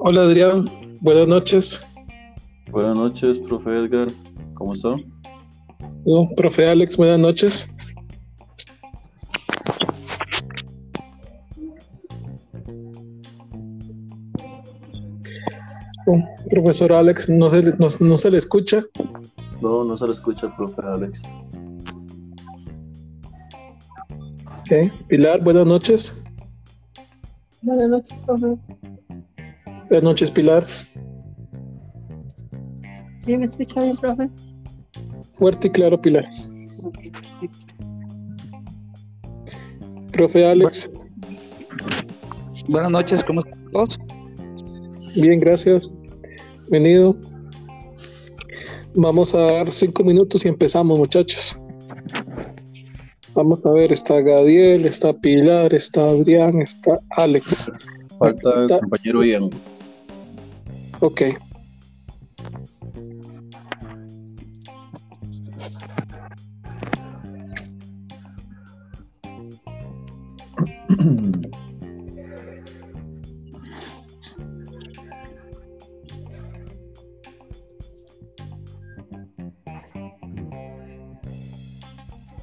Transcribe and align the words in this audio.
Hola 0.00 0.22
Adrián, 0.22 0.64
buenas 1.00 1.28
noches. 1.28 1.86
Buenas 2.70 2.94
noches, 2.94 3.38
profe 3.38 3.70
Edgar. 3.70 4.08
¿Cómo 4.54 4.72
está? 4.72 4.94
Oh, 6.04 6.28
profe 6.36 6.68
Alex, 6.68 6.96
buenas 6.96 7.18
noches. 7.18 7.76
Oh, 16.06 16.18
profesor 16.48 16.92
Alex, 16.92 17.28
¿no 17.28 17.50
se, 17.50 17.62
le- 17.62 17.76
no, 17.78 17.88
no 18.00 18.16
se 18.16 18.30
le 18.30 18.38
escucha? 18.38 18.82
No, 19.60 19.84
no 19.84 19.96
se 19.96 20.06
le 20.06 20.12
escucha, 20.12 20.54
profe 20.56 20.80
Alex. 20.82 21.22
Ok. 24.60 24.92
Pilar, 25.08 25.42
buenas 25.42 25.66
noches. 25.66 26.24
Buenas 27.62 27.90
noches, 27.90 28.16
profe. 28.24 28.56
Buenas 29.90 30.04
noches, 30.04 30.30
Pilar. 30.30 30.64
¿Sí 33.18 33.36
me 33.36 33.44
escucha 33.44 33.82
bien, 33.82 33.96
profe? 33.96 34.28
Fuerte 35.32 35.66
y 35.66 35.70
claro, 35.70 36.00
Pilar. 36.00 36.28
Profe 40.12 40.46
Alex, 40.46 40.88
Buenas 42.68 42.92
noches, 42.92 43.24
¿cómo 43.24 43.40
están 43.40 43.68
todos? 43.70 43.98
bien, 45.16 45.40
gracias. 45.40 45.90
Bienvenido. 46.70 47.16
Vamos 48.94 49.34
a 49.34 49.40
dar 49.40 49.72
cinco 49.72 50.04
minutos 50.04 50.44
y 50.44 50.48
empezamos, 50.48 50.96
muchachos. 50.96 51.60
Vamos 53.34 53.66
a 53.66 53.70
ver, 53.70 53.90
está 53.90 54.20
Gadiel, 54.20 54.86
está 54.86 55.12
Pilar, 55.12 55.74
está 55.74 56.10
Adrián, 56.10 56.62
está 56.62 57.00
Alex. 57.16 57.72
Falta 58.20 58.50
el 58.66 58.78
compañero 58.78 59.24
Ian. 59.24 59.50
Ok. 61.00 61.22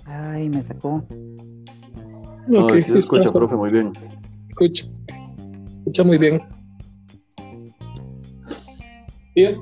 Ay, 0.05 0.49
me 0.49 0.63
sacó. 0.63 1.03
No, 2.47 2.65
Ok, 2.65 2.75
es 2.75 2.85
que 2.85 2.91
se 2.93 2.99
escucha, 2.99 3.31
profe, 3.31 3.55
muy 3.55 3.69
bien. 3.69 3.91
Escucha. 4.49 4.85
Escucha 5.79 6.03
muy 6.03 6.17
bien. 6.17 6.41
Bien. 9.37 9.55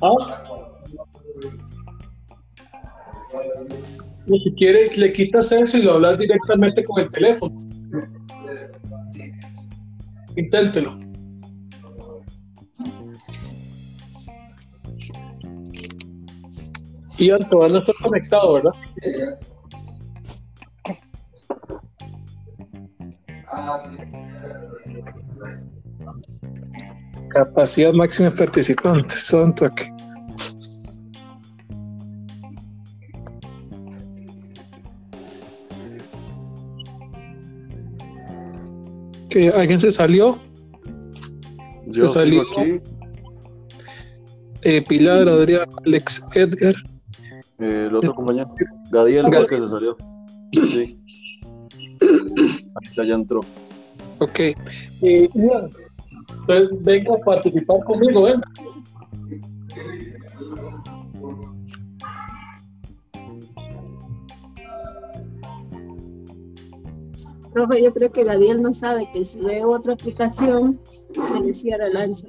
Ah. 0.00 0.42
Y 4.26 4.38
si 4.38 4.54
quiere, 4.54 4.90
le 4.96 5.12
quitas 5.12 5.52
eso 5.52 5.76
y 5.76 5.82
lo 5.82 5.92
hablas 5.96 6.16
directamente 6.16 6.82
con 6.82 7.02
el 7.02 7.10
teléfono. 7.10 7.60
Inténtelo. 10.34 10.98
Ian, 17.18 17.50
todavía 17.50 17.74
no 17.74 17.78
está 17.82 17.92
conectado, 18.02 18.54
¿verdad? 18.54 18.72
Capacidad 27.36 27.92
máxima 27.92 28.30
de 28.30 28.36
participantes, 28.38 29.20
son 29.28 29.54
toque. 29.54 29.84
Que 39.28 39.48
alguien 39.50 39.78
se 39.80 39.90
salió, 39.90 40.38
Yo 41.86 42.08
Se 42.08 42.30
sigo 42.30 42.42
salió. 42.42 42.42
aquí. 42.58 42.80
eh, 44.62 44.82
Pilar, 44.82 45.28
Adrián, 45.28 45.68
Alex, 45.84 46.28
Edgar. 46.34 46.74
Eh, 47.60 47.86
el 47.88 47.94
otro 47.94 48.12
compañero, 48.14 48.52
Gadiel, 48.90 49.26
Gad- 49.26 49.46
que 49.46 49.60
se 49.60 49.68
salió. 49.68 49.96
Sí. 50.52 50.98
Ahí 52.98 53.08
ya 53.08 53.14
entró. 53.14 53.40
Ok. 54.18 54.38
Eh, 55.02 55.28
entonces 56.28 56.82
venga 56.82 57.14
a 57.14 57.24
participar 57.24 57.82
conmigo, 57.84 58.22
ven. 58.22 58.40
Profe, 67.52 67.82
yo 67.82 67.92
creo 67.94 68.12
que 68.12 68.22
Gadiel 68.22 68.60
no 68.60 68.74
sabe 68.74 69.08
que 69.12 69.24
si 69.24 69.42
ve 69.42 69.64
otra 69.64 69.94
aplicación, 69.94 70.78
se 70.86 71.40
le 71.40 71.54
cierra 71.54 71.86
el 71.86 71.96
ancho. 71.96 72.26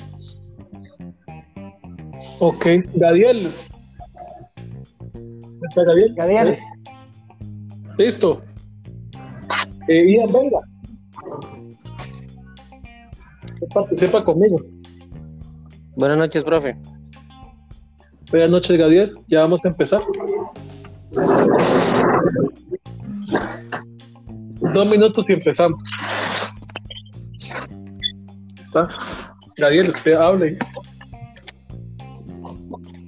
Ok, 2.40 2.66
Gadiel. 2.94 3.50
¿Está 5.70 5.84
Gadiel? 5.84 6.16
Gadiel. 6.16 6.58
Listo. 7.98 8.42
Eh, 9.88 10.12
Ian, 10.12 10.32
venga. 10.32 10.62
Participa 13.78 14.26
conmigo. 14.26 14.60
Buenas 15.96 16.18
noches, 16.18 16.44
profe. 16.44 16.76
Buenas 18.32 18.50
noches, 18.50 18.76
Gadiel. 18.76 19.14
Ya 19.28 19.42
vamos 19.42 19.60
a 19.64 19.68
empezar. 19.68 20.02
Dos 24.74 24.90
minutos 24.90 25.24
y 25.28 25.34
empezamos. 25.34 25.80
¿Está? 28.58 28.88
Gadiel, 29.58 29.92
usted 29.92 30.14
hable. 30.14 30.58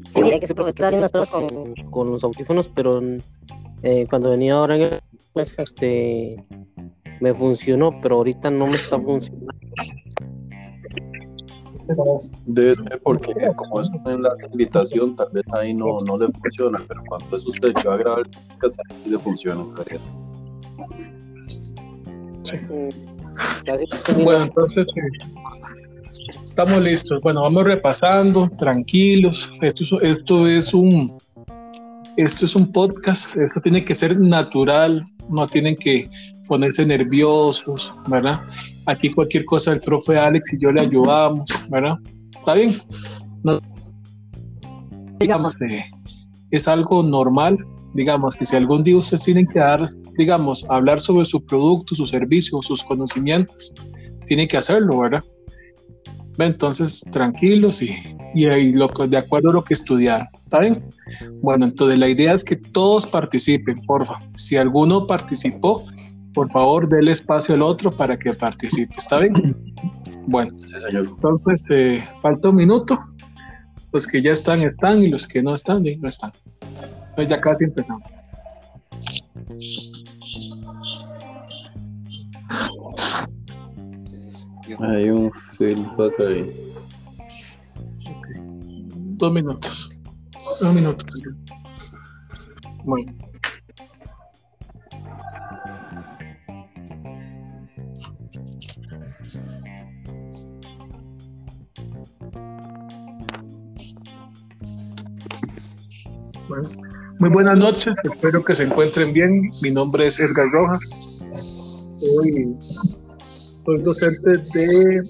Sí, 0.09 0.21
sí, 0.21 0.39
que 0.39 0.45
su 0.45 0.53
profe 0.53 0.69
está 0.69 0.87
haciendo 0.89 1.07
unas 1.07 1.11
pruebas 1.11 1.31
con, 1.31 1.73
con 1.89 2.11
los 2.11 2.23
audífonos, 2.23 2.69
pero 2.69 3.01
eh, 3.81 4.05
cuando 4.07 4.29
venía 4.29 4.53
ahora 4.53 4.75
en 4.75 4.81
el, 4.83 4.99
pues, 5.33 5.57
este, 5.57 6.43
me 7.21 7.33
funcionó, 7.33 7.99
pero 8.01 8.17
ahorita 8.17 8.51
no 8.51 8.67
me 8.67 8.73
está 8.73 8.99
funcionando. 8.99 9.38
Debe 12.45 12.75
ser 12.75 13.01
porque 13.03 13.33
como 13.55 13.81
es 13.81 13.89
en 14.05 14.21
la 14.23 14.33
invitación, 14.51 15.15
tal 15.15 15.29
vez 15.31 15.43
ahí 15.53 15.73
no, 15.73 15.95
no 16.05 16.17
le 16.17 16.27
funciona, 16.31 16.79
pero 16.87 17.01
cuando 17.07 17.35
es 17.37 17.47
usted 17.47 17.73
que 17.73 17.87
va 17.87 17.95
a 17.95 17.97
grabar 17.97 18.19
el 18.19 18.29
podcast, 18.47 18.79
ahí 18.89 18.97
sí 19.03 19.09
le 19.09 19.19
funciona. 19.19 19.65
Casi- 23.65 24.23
Bueno, 24.23 24.43
entonces 24.45 24.85
eh, 24.95 25.01
estamos 26.43 26.81
listos. 26.81 27.21
Bueno, 27.21 27.41
vamos 27.43 27.63
repasando, 27.65 28.49
tranquilos. 28.57 29.51
Esto, 29.61 29.83
es- 29.83 30.15
esto 30.17 30.47
es 30.47 30.73
un 30.73 31.05
esto 32.17 32.45
es 32.45 32.55
un 32.55 32.71
podcast. 32.71 33.35
Esto 33.37 33.61
tiene 33.61 33.83
que 33.83 33.95
ser 33.95 34.19
natural. 34.19 35.05
No 35.29 35.47
tienen 35.47 35.75
que 35.75 36.09
ponerse 36.47 36.85
nerviosos, 36.85 37.93
¿verdad? 38.07 38.39
Aquí 38.89 39.11
cualquier 39.11 39.45
cosa 39.45 39.71
el 39.73 39.81
profe 39.81 40.17
Alex 40.17 40.53
y 40.53 40.57
yo 40.59 40.71
le 40.71 40.81
ayudamos, 40.81 41.47
¿verdad? 41.69 41.97
¿Está 42.35 42.55
bien? 42.55 42.71
No- 43.43 43.59
digamos, 45.19 45.53
eh, 45.61 45.83
es 46.49 46.67
algo 46.67 47.03
normal. 47.03 47.57
Digamos 47.93 48.35
que 48.35 48.45
si 48.45 48.55
algún 48.55 48.83
día 48.83 48.97
ustedes 48.97 49.23
tienen 49.25 49.45
que 49.45 49.59
dar, 49.59 49.81
digamos, 50.17 50.65
hablar 50.69 50.99
sobre 50.99 51.25
su 51.25 51.45
producto, 51.45 51.93
su 51.93 52.07
servicio, 52.07 52.61
sus 52.63 52.83
conocimientos, 52.83 53.75
tiene 54.25 54.47
que 54.47 54.57
hacerlo, 54.57 54.99
¿verdad? 54.99 55.23
Ve, 56.37 56.45
Entonces, 56.45 57.01
tranquilos 57.11 57.83
y, 57.83 57.95
y 58.33 58.47
ahí 58.47 58.73
lo, 58.73 58.87
de 58.87 59.17
acuerdo 59.17 59.51
a 59.51 59.53
lo 59.53 59.63
que 59.63 59.75
estudiaron, 59.75 60.27
¿está 60.45 60.59
bien? 60.59 60.83
Bueno, 61.43 61.65
entonces 61.65 61.99
la 61.99 62.09
idea 62.09 62.33
es 62.33 62.43
que 62.43 62.55
todos 62.55 63.05
participen, 63.05 63.81
porfa. 63.85 64.15
Si 64.35 64.55
alguno 64.57 65.05
participó, 65.05 65.83
por 66.39 66.49
favor, 66.53 66.87
déle 66.87 67.11
espacio 67.11 67.53
al 67.53 67.61
otro 67.61 67.93
para 67.93 68.15
que 68.17 68.31
participe, 68.33 68.95
¿está 68.97 69.19
bien? 69.19 69.73
Bueno, 70.25 70.53
Sí, 70.65 70.71
señor. 70.87 71.07
entonces, 71.09 71.61
eh, 71.69 72.01
falta 72.21 72.47
un 72.47 72.55
minuto. 72.55 72.97
Los 73.91 74.07
que 74.07 74.21
ya 74.21 74.31
están, 74.31 74.61
están, 74.61 75.03
y 75.03 75.09
los 75.09 75.27
que 75.27 75.43
no 75.43 75.53
están, 75.53 75.83
no 75.83 76.07
están. 76.07 76.31
Entonces 76.61 77.27
ya 77.27 77.41
casi 77.41 77.65
empezamos. 77.65 78.03
Hay 84.79 85.09
un 85.09 85.29
feedback 85.57 86.19
ahí. 86.21 86.73
Dos 89.17 89.33
minutos. 89.33 89.89
Dos 90.61 90.73
minutos. 90.73 91.21
Bueno. 92.85 93.28
Muy 107.19 107.29
buenas 107.29 107.57
noches, 107.57 107.93
espero 108.03 108.43
que 108.43 108.55
se 108.55 108.63
encuentren 108.63 109.11
bien. 109.11 109.49
Mi 109.61 109.71
nombre 109.71 110.07
es 110.07 110.19
Edgar 110.19 110.47
Rojas. 110.51 110.79
Soy, 111.99 112.55
soy 113.65 113.81
docente 113.81 114.37
de 114.53 115.01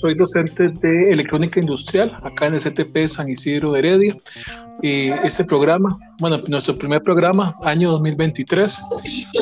soy 0.00 0.14
docente 0.14 0.68
de 0.68 1.10
electrónica 1.10 1.60
industrial 1.60 2.18
acá 2.22 2.46
en 2.46 2.54
el 2.54 2.60
CTP 2.60 3.06
San 3.06 3.28
Isidro 3.28 3.72
de 3.72 3.78
Heredia. 3.80 4.16
Y 4.82 5.08
este 5.24 5.44
programa, 5.44 5.98
bueno, 6.18 6.38
nuestro 6.48 6.76
primer 6.76 7.02
programa, 7.02 7.54
año 7.64 7.90
2023, 7.92 8.82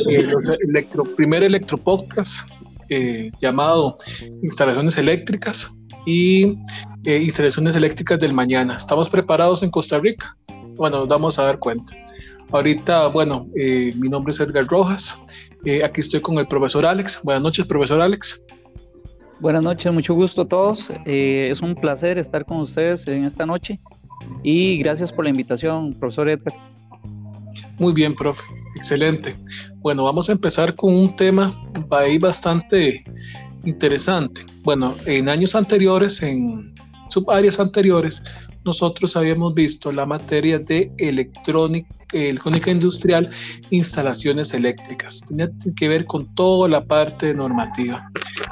el 0.06 0.58
electro, 0.68 1.04
primer 1.04 1.42
electropodcast 1.44 2.50
eh, 2.88 3.30
llamado 3.40 3.98
Instalaciones 4.42 4.98
Eléctricas 4.98 5.78
y 6.06 6.58
eh, 7.04 7.20
Instalaciones 7.22 7.76
Eléctricas 7.76 8.18
del 8.18 8.32
Mañana. 8.32 8.76
¿Estamos 8.76 9.08
preparados 9.08 9.62
en 9.62 9.70
Costa 9.70 9.98
Rica? 9.98 10.36
Bueno, 10.76 11.00
nos 11.00 11.08
vamos 11.08 11.38
a 11.38 11.44
dar 11.44 11.58
cuenta. 11.58 11.92
Ahorita, 12.50 13.08
bueno, 13.08 13.46
eh, 13.56 13.92
mi 13.96 14.08
nombre 14.08 14.32
es 14.32 14.40
Edgar 14.40 14.66
Rojas. 14.66 15.24
aquí 15.84 16.00
estoy 16.00 16.20
con 16.20 16.38
el 16.38 16.46
profesor 16.46 16.84
Alex. 16.84 17.22
Buenas 17.24 17.42
noches, 17.42 17.66
profesor 17.66 18.00
Alex. 18.00 18.46
Buenas 19.40 19.62
noches, 19.62 19.92
mucho 19.92 20.14
gusto 20.14 20.42
a 20.42 20.48
todos. 20.48 20.92
es 21.04 21.60
un 21.60 21.74
placer 21.74 22.18
estar 22.18 22.44
con 22.44 22.58
ustedes 22.58 23.06
en 23.08 23.24
esta 23.24 23.46
noche 23.46 23.80
y 24.42 24.78
gracias 24.78 25.12
por 25.12 25.24
la 25.24 25.30
invitación, 25.30 25.94
profesor 25.94 26.28
Edgar. 26.28 26.54
Muy 27.78 27.92
bien, 27.92 28.14
profe. 28.14 28.42
Excelente. 28.76 29.34
Bueno, 29.76 30.04
vamos 30.04 30.28
a 30.28 30.32
empezar 30.32 30.74
con 30.74 30.94
un 30.94 31.14
tema 31.16 31.54
ahí 31.90 32.18
bastante 32.18 32.96
interesante. 33.64 34.42
Bueno, 34.62 34.94
en 35.06 35.28
años 35.28 35.54
anteriores, 35.54 36.22
en 36.22 36.74
subáreas 37.08 37.60
anteriores, 37.60 38.22
nosotros 38.64 39.16
habíamos 39.16 39.54
visto 39.54 39.90
la 39.92 40.06
materia 40.06 40.58
de 40.58 40.92
electrónica, 40.98 41.88
industrial, 42.70 43.30
instalaciones 43.70 44.54
eléctricas. 44.54 45.24
Tenía 45.26 45.50
que 45.76 45.88
ver 45.88 46.04
con 46.06 46.34
toda 46.34 46.68
la 46.68 46.84
parte 46.84 47.34
normativa. 47.34 48.08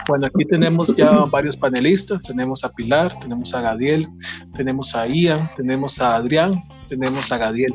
Bueno, 0.08 0.26
aquí 0.26 0.44
tenemos 0.44 0.94
ya 0.96 1.10
varios 1.26 1.56
panelistas. 1.56 2.22
Tenemos 2.22 2.64
a 2.64 2.70
Pilar, 2.70 3.12
tenemos 3.20 3.54
a 3.54 3.60
Gadiel, 3.60 4.06
tenemos 4.54 4.94
a 4.94 5.06
Ian, 5.06 5.48
tenemos 5.56 6.00
a 6.00 6.16
Adrián, 6.16 6.62
tenemos 6.88 7.30
a 7.30 7.38
Gadiel. 7.38 7.74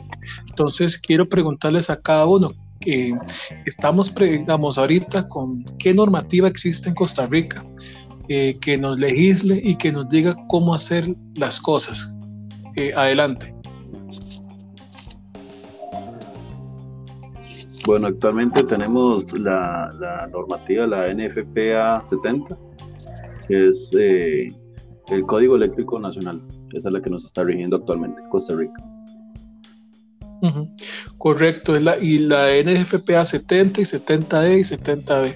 Entonces, 0.50 0.98
quiero 0.98 1.30
preguntarles 1.30 1.90
a 1.90 2.02
cada 2.02 2.26
uno, 2.26 2.52
que 2.80 3.18
estamos, 3.66 4.14
digamos, 4.14 4.78
ahorita 4.78 5.28
con 5.28 5.64
qué 5.80 5.94
normativa 5.94 6.48
existe 6.48 6.90
en 6.90 6.96
Costa 6.96 7.26
Rica, 7.26 7.64
eh, 8.28 8.58
que 8.60 8.78
nos 8.78 8.98
legisle 8.98 9.62
y 9.64 9.76
que 9.76 9.92
nos 9.92 10.10
diga 10.10 10.36
cómo 10.48 10.74
hacer 10.74 11.16
las 11.36 11.60
cosas. 11.60 12.18
Eh, 12.76 12.92
adelante. 12.96 13.54
Bueno, 17.86 18.08
actualmente 18.08 18.64
tenemos 18.64 19.32
la, 19.38 20.28
normativa, 20.32 20.88
la 20.88 21.14
NFPA 21.14 22.04
70, 22.04 22.58
que 23.48 23.68
es 23.68 23.94
eh, 24.00 24.48
el 25.10 25.22
Código 25.24 25.56
Eléctrico 25.56 26.00
Nacional. 26.00 26.42
Esa 26.74 26.90
es 26.90 26.94
la 26.94 27.02
que 27.02 27.10
nos 27.10 27.26
está 27.26 27.44
rigiendo 27.44 27.78
actualmente, 27.78 28.22
Costa 28.30 28.56
Rica. 28.56 28.84
Correcto, 31.18 31.76
es 31.76 31.82
la, 31.82 31.98
y 31.98 32.20
la 32.20 32.50
NFPA 32.64 33.26
70 33.26 33.82
y 33.82 33.84
70E 33.84 34.60
y 34.60 34.62
70B 34.62 35.34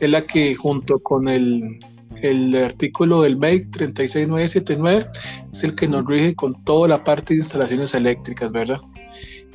es 0.00 0.10
la 0.10 0.24
que 0.24 0.54
junto 0.54 0.98
con 1.00 1.28
el, 1.28 1.78
el 2.22 2.54
artículo 2.56 3.22
del 3.22 3.36
MEIC 3.36 3.70
36979 3.70 5.06
es 5.52 5.64
el 5.64 5.74
que 5.74 5.88
nos 5.88 6.06
rige 6.06 6.34
con 6.34 6.62
toda 6.64 6.88
la 6.88 7.04
parte 7.04 7.34
de 7.34 7.40
instalaciones 7.40 7.94
eléctricas, 7.94 8.52
¿verdad? 8.52 8.80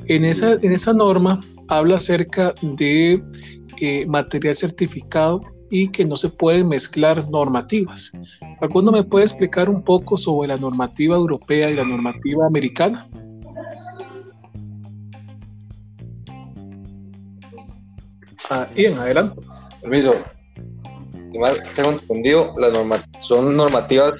En 0.06 0.24
esa, 0.24 0.52
en 0.54 0.72
esa 0.72 0.92
norma 0.92 1.40
habla 1.68 1.96
acerca 1.96 2.54
de 2.62 3.22
eh, 3.80 4.06
material 4.06 4.54
certificado 4.54 5.40
y 5.70 5.88
que 5.88 6.04
no 6.04 6.16
se 6.16 6.28
pueden 6.28 6.68
mezclar 6.68 7.28
normativas. 7.30 8.12
¿Alguno 8.60 8.92
me 8.92 9.02
puede 9.02 9.24
explicar 9.24 9.68
un 9.68 9.82
poco 9.82 10.16
sobre 10.16 10.48
la 10.48 10.56
normativa 10.56 11.16
europea 11.16 11.70
y 11.70 11.74
la 11.74 11.84
normativa 11.84 12.46
americana? 12.46 13.08
Ah, 18.50 18.66
Ian, 18.76 18.98
adelante. 18.98 19.40
Permiso. 19.82 20.14
Tengo 21.74 21.90
entendido, 21.90 22.54
las 22.58 22.72
son 23.20 23.56
normativas 23.56 24.12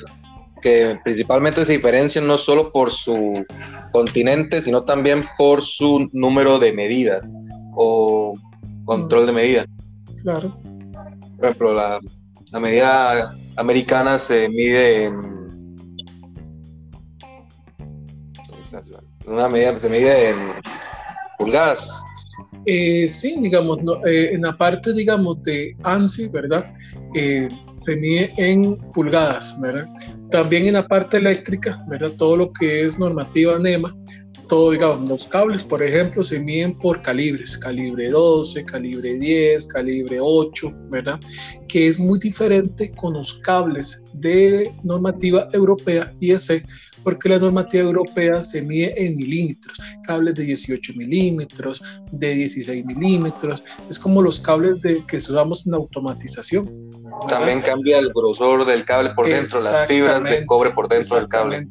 que 0.61 0.99
principalmente 1.05 1.65
se 1.65 1.73
diferencian 1.73 2.27
no 2.27 2.37
solo 2.37 2.73
por 2.73 2.91
su 2.91 3.45
continente, 3.93 4.61
sino 4.61 4.85
también 4.85 5.25
por 5.37 5.63
su 5.63 6.09
número 6.13 6.59
de 6.59 6.73
medida 6.73 7.21
o 7.75 8.35
control 8.85 9.27
de 9.27 9.33
medida. 9.33 9.65
Claro. 10.23 10.59
Por 11.37 11.45
ejemplo, 11.45 11.75
la, 11.75 11.99
la 12.53 12.61
medida 12.61 13.35
americana 13.57 14.19
se 14.19 14.49
mide 14.49 15.05
en. 15.05 15.39
Una 19.27 19.49
medida 19.49 19.79
se 19.79 19.89
mide 19.89 20.31
en 20.31 20.37
pulgadas. 21.39 22.03
Eh, 22.71 23.09
sí, 23.09 23.35
digamos, 23.41 23.79
eh, 24.07 24.33
en 24.35 24.43
la 24.43 24.55
parte, 24.55 24.93
digamos, 24.93 25.43
de 25.43 25.75
ANSI, 25.85 26.29
¿verdad? 26.29 26.71
Eh, 27.15 27.49
se 27.87 27.97
mide 27.97 28.35
en 28.37 28.77
pulgadas, 28.93 29.59
¿verdad? 29.63 29.89
También 30.31 30.67
en 30.67 30.75
la 30.75 30.87
parte 30.87 31.17
eléctrica, 31.17 31.83
¿verdad? 31.89 32.11
Todo 32.19 32.37
lo 32.37 32.53
que 32.53 32.85
es 32.85 32.99
normativa 32.99 33.59
NEMA, 33.59 33.97
todo, 34.49 34.73
digamos, 34.73 35.09
los 35.09 35.27
cables, 35.29 35.65
por 35.65 35.83
ejemplo, 35.83 36.23
se 36.23 36.41
miden 36.41 36.75
por 36.77 37.01
calibres, 37.01 37.57
calibre 37.57 38.11
12, 38.11 38.67
calibre 38.67 39.19
10, 39.19 39.67
calibre 39.69 40.19
8, 40.21 40.71
¿verdad? 40.91 41.19
Que 41.69 41.87
es 41.87 41.99
muy 41.99 42.19
diferente 42.19 42.93
con 42.97 43.15
los 43.15 43.39
cables 43.39 44.05
de 44.13 44.75
normativa 44.83 45.49
europea 45.55 46.13
IEC, 46.21 46.67
porque 47.03 47.29
la 47.29 47.39
normativa 47.39 47.85
europea 47.85 48.43
se 48.43 48.63
mide 48.63 48.93
en 48.97 49.17
milímetros, 49.17 49.79
cables 50.05 50.35
de 50.35 50.45
18 50.45 50.95
milímetros, 50.97 51.83
de 52.13 52.35
16 52.35 52.85
milímetros, 52.85 53.63
es 53.89 53.99
como 53.99 54.23
los 54.23 54.41
cables 54.41 54.81
de, 54.83 55.05
que 55.07 55.17
usamos 55.17 55.67
en 55.67 55.75
automatización. 55.75 56.89
También 57.29 57.61
cambia 57.61 57.99
el 57.99 58.13
grosor 58.13 58.65
del 58.65 58.85
cable 58.85 59.11
por 59.15 59.29
dentro, 59.29 59.61
las 59.63 59.87
fibras 59.87 60.23
de 60.25 60.47
cobre 60.47 60.71
por 60.71 60.89
dentro 60.89 61.17
del 61.17 61.29
cable. 61.29 61.69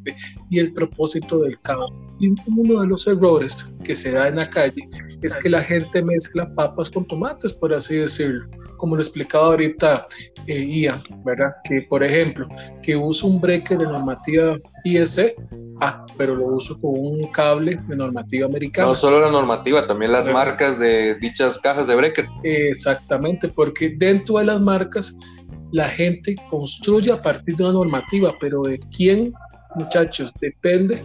Y 0.49 0.59
el 0.59 0.73
propósito 0.73 1.39
del 1.39 1.59
cable. 1.59 1.95
Y 2.19 2.33
uno 2.47 2.81
de 2.81 2.87
los 2.87 3.05
errores 3.05 3.65
que 3.85 3.93
se 3.93 4.11
da 4.11 4.27
en 4.27 4.37
la 4.37 4.45
calle 4.47 4.89
es 5.21 5.37
que 5.37 5.49
la 5.49 5.61
gente 5.61 6.01
mezcla 6.01 6.51
papas 6.55 6.89
con 6.89 7.05
tomates, 7.05 7.53
por 7.53 7.73
así 7.73 7.95
decirlo. 7.95 8.47
Como 8.77 8.95
lo 8.95 9.01
explicaba 9.01 9.47
ahorita 9.47 10.05
eh, 10.47 10.65
Ian, 10.65 10.99
¿verdad? 11.23 11.51
Que, 11.63 11.81
por 11.83 12.03
ejemplo, 12.03 12.47
que 12.81 12.95
uso 12.95 13.27
un 13.27 13.39
breaker 13.39 13.77
de 13.77 13.85
normativa 13.85 14.57
IEC, 14.93 15.35
ah, 15.81 16.05
pero 16.17 16.35
lo 16.35 16.47
uso 16.47 16.79
con 16.79 16.91
un 16.95 17.27
cable 17.31 17.79
de 17.87 17.95
normativa 17.95 18.47
americana. 18.47 18.87
No 18.87 18.95
solo 18.95 19.19
la 19.19 19.31
normativa, 19.31 19.85
también 19.85 20.11
las 20.11 20.27
marcas 20.27 20.79
de 20.79 21.15
dichas 21.15 21.57
cajas 21.59 21.87
de 21.87 21.95
breaker. 21.95 22.27
exactamente, 22.43 23.49
porque 23.49 23.89
dentro 23.97 24.37
de 24.39 24.45
las 24.45 24.61
marcas 24.61 25.19
la 25.71 25.87
gente 25.87 26.35
construye 26.49 27.11
a 27.11 27.21
partir 27.21 27.55
de 27.55 27.63
una 27.63 27.73
normativa, 27.73 28.33
pero 28.39 28.61
de 28.63 28.79
quién, 28.95 29.33
muchachos, 29.75 30.33
depende 30.39 31.03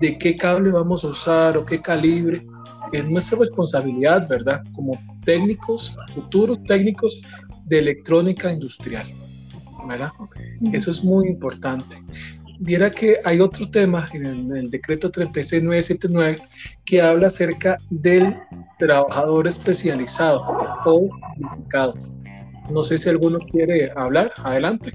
de 0.00 0.18
qué 0.18 0.36
cable 0.36 0.70
vamos 0.70 1.04
a 1.04 1.08
usar 1.08 1.56
o 1.56 1.64
qué 1.64 1.80
calibre. 1.80 2.46
Es 2.92 3.04
nuestra 3.06 3.38
responsabilidad, 3.38 4.28
¿verdad? 4.28 4.62
Como 4.74 4.92
técnicos, 5.24 5.96
futuros 6.14 6.62
técnicos 6.64 7.22
de 7.64 7.78
electrónica 7.80 8.52
industrial, 8.52 9.06
¿verdad? 9.88 10.10
Eso 10.72 10.90
es 10.90 11.02
muy 11.02 11.28
importante. 11.28 11.96
Viera 12.58 12.90
que 12.90 13.16
hay 13.24 13.40
otro 13.40 13.70
tema 13.70 14.08
en 14.12 14.26
el, 14.26 14.38
en 14.38 14.56
el 14.56 14.70
decreto 14.70 15.10
36979 15.10 16.38
que 16.84 17.02
habla 17.02 17.26
acerca 17.26 17.76
del 17.90 18.36
trabajador 18.78 19.46
especializado 19.46 20.40
o 20.84 21.10
unificado. 21.38 21.94
No 22.70 22.82
sé 22.82 22.98
si 22.98 23.08
alguno 23.08 23.38
quiere 23.50 23.90
hablar. 23.94 24.32
Adelante. 24.38 24.90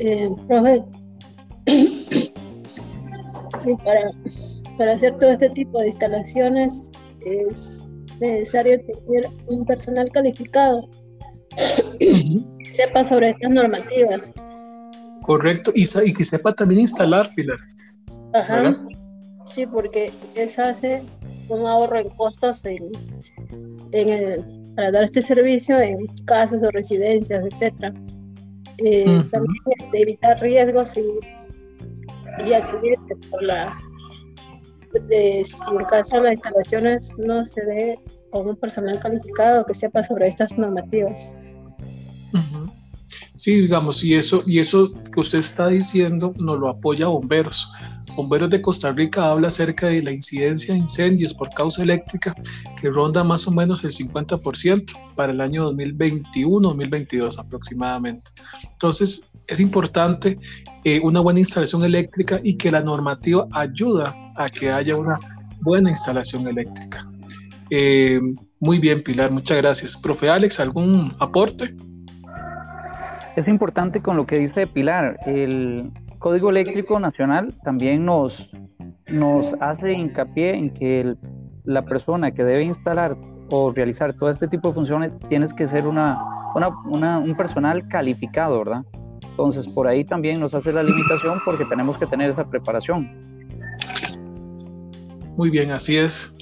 Eh, 0.00 0.30
profe, 0.48 0.82
para, 3.84 4.10
para 4.78 4.94
hacer 4.94 5.16
todo 5.18 5.30
este 5.30 5.50
tipo 5.50 5.78
de 5.80 5.88
instalaciones 5.88 6.90
es 7.26 7.86
necesario 8.18 8.80
tener 8.80 9.30
un 9.46 9.64
personal 9.66 10.10
calificado 10.10 10.88
sepa 12.74 13.04
sobre 13.04 13.30
estas 13.30 13.50
normativas. 13.50 14.32
Correcto, 15.22 15.72
y, 15.74 15.86
y 16.04 16.12
que 16.12 16.24
sepa 16.24 16.52
también 16.52 16.82
instalar, 16.82 17.30
Pilar. 17.34 17.58
Ajá. 18.34 18.76
Sí, 19.44 19.66
porque 19.66 20.12
eso 20.34 20.62
hace 20.62 21.02
un 21.48 21.66
ahorro 21.66 21.98
en 21.98 22.08
costos 22.10 22.62
en, 22.64 22.90
para 24.76 24.92
dar 24.92 25.04
este 25.04 25.22
servicio 25.22 25.80
en 25.80 26.06
casas 26.24 26.62
o 26.62 26.70
residencias, 26.70 27.44
etc. 27.44 27.92
Eh, 28.78 29.22
también 29.30 29.62
este, 29.78 30.02
evitar 30.02 30.40
riesgos 30.40 30.96
y 30.96 31.04
y 32.46 32.52
accidentes 32.52 33.18
por 33.30 33.42
la 33.42 33.76
de, 35.08 35.44
si 35.44 35.70
en 35.70 35.84
caso 35.84 36.20
las 36.20 36.32
instalaciones 36.32 37.16
no 37.16 37.44
se 37.44 37.64
dé 37.64 37.98
con 38.30 38.48
un 38.48 38.56
personal 38.56 38.98
calificado 38.98 39.64
que 39.64 39.74
sepa 39.74 40.02
sobre 40.02 40.28
estas 40.28 40.56
normativas. 40.58 41.32
Sí, 43.40 43.62
digamos, 43.62 44.04
y 44.04 44.14
eso, 44.16 44.42
y 44.44 44.58
eso 44.58 44.92
que 45.14 45.18
usted 45.18 45.38
está 45.38 45.68
diciendo 45.68 46.34
nos 46.38 46.58
lo 46.58 46.68
apoya 46.68 47.06
Bomberos. 47.06 47.72
Bomberos 48.14 48.50
de 48.50 48.60
Costa 48.60 48.92
Rica 48.92 49.30
habla 49.30 49.48
acerca 49.48 49.86
de 49.86 50.02
la 50.02 50.12
incidencia 50.12 50.74
de 50.74 50.80
incendios 50.80 51.32
por 51.32 51.48
causa 51.54 51.82
eléctrica 51.82 52.34
que 52.78 52.90
ronda 52.90 53.24
más 53.24 53.48
o 53.48 53.50
menos 53.50 53.82
el 53.82 53.92
50% 53.92 54.92
para 55.16 55.32
el 55.32 55.40
año 55.40 55.72
2021-2022 55.72 57.38
aproximadamente. 57.38 58.30
Entonces, 58.72 59.32
es 59.48 59.58
importante 59.58 60.38
eh, 60.84 61.00
una 61.02 61.20
buena 61.20 61.38
instalación 61.38 61.82
eléctrica 61.82 62.42
y 62.44 62.58
que 62.58 62.70
la 62.70 62.82
normativa 62.82 63.48
ayuda 63.52 64.14
a 64.36 64.50
que 64.50 64.70
haya 64.70 64.96
una 64.96 65.18
buena 65.62 65.88
instalación 65.88 66.46
eléctrica. 66.46 67.10
Eh, 67.70 68.20
muy 68.58 68.78
bien, 68.80 69.02
Pilar, 69.02 69.30
muchas 69.30 69.56
gracias. 69.56 69.96
Profe 69.96 70.28
Alex, 70.28 70.60
¿algún 70.60 71.10
aporte? 71.20 71.74
Es 73.40 73.48
importante 73.48 74.02
con 74.02 74.18
lo 74.18 74.26
que 74.26 74.38
dice 74.38 74.66
Pilar, 74.66 75.18
el 75.24 75.90
Código 76.18 76.50
Eléctrico 76.50 77.00
Nacional 77.00 77.54
también 77.64 78.04
nos, 78.04 78.50
nos 79.08 79.54
hace 79.62 79.92
hincapié 79.94 80.58
en 80.58 80.74
que 80.74 81.14
la 81.64 81.82
persona 81.86 82.32
que 82.32 82.44
debe 82.44 82.64
instalar 82.64 83.16
o 83.48 83.72
realizar 83.72 84.12
todo 84.12 84.28
este 84.28 84.46
tipo 84.46 84.68
de 84.68 84.74
funciones 84.74 85.12
tienes 85.30 85.54
que 85.54 85.66
ser 85.66 85.86
una, 85.86 86.22
un 86.54 87.34
personal 87.34 87.88
calificado, 87.88 88.58
¿verdad? 88.58 88.84
Entonces, 89.30 89.66
por 89.68 89.88
ahí 89.88 90.04
también 90.04 90.38
nos 90.38 90.54
hace 90.54 90.70
la 90.70 90.82
limitación 90.82 91.38
porque 91.42 91.64
tenemos 91.64 91.96
que 91.96 92.04
tener 92.04 92.28
esa 92.28 92.46
preparación. 92.46 93.10
Muy 95.38 95.48
bien, 95.48 95.70
así 95.70 95.96
es. 95.96 96.36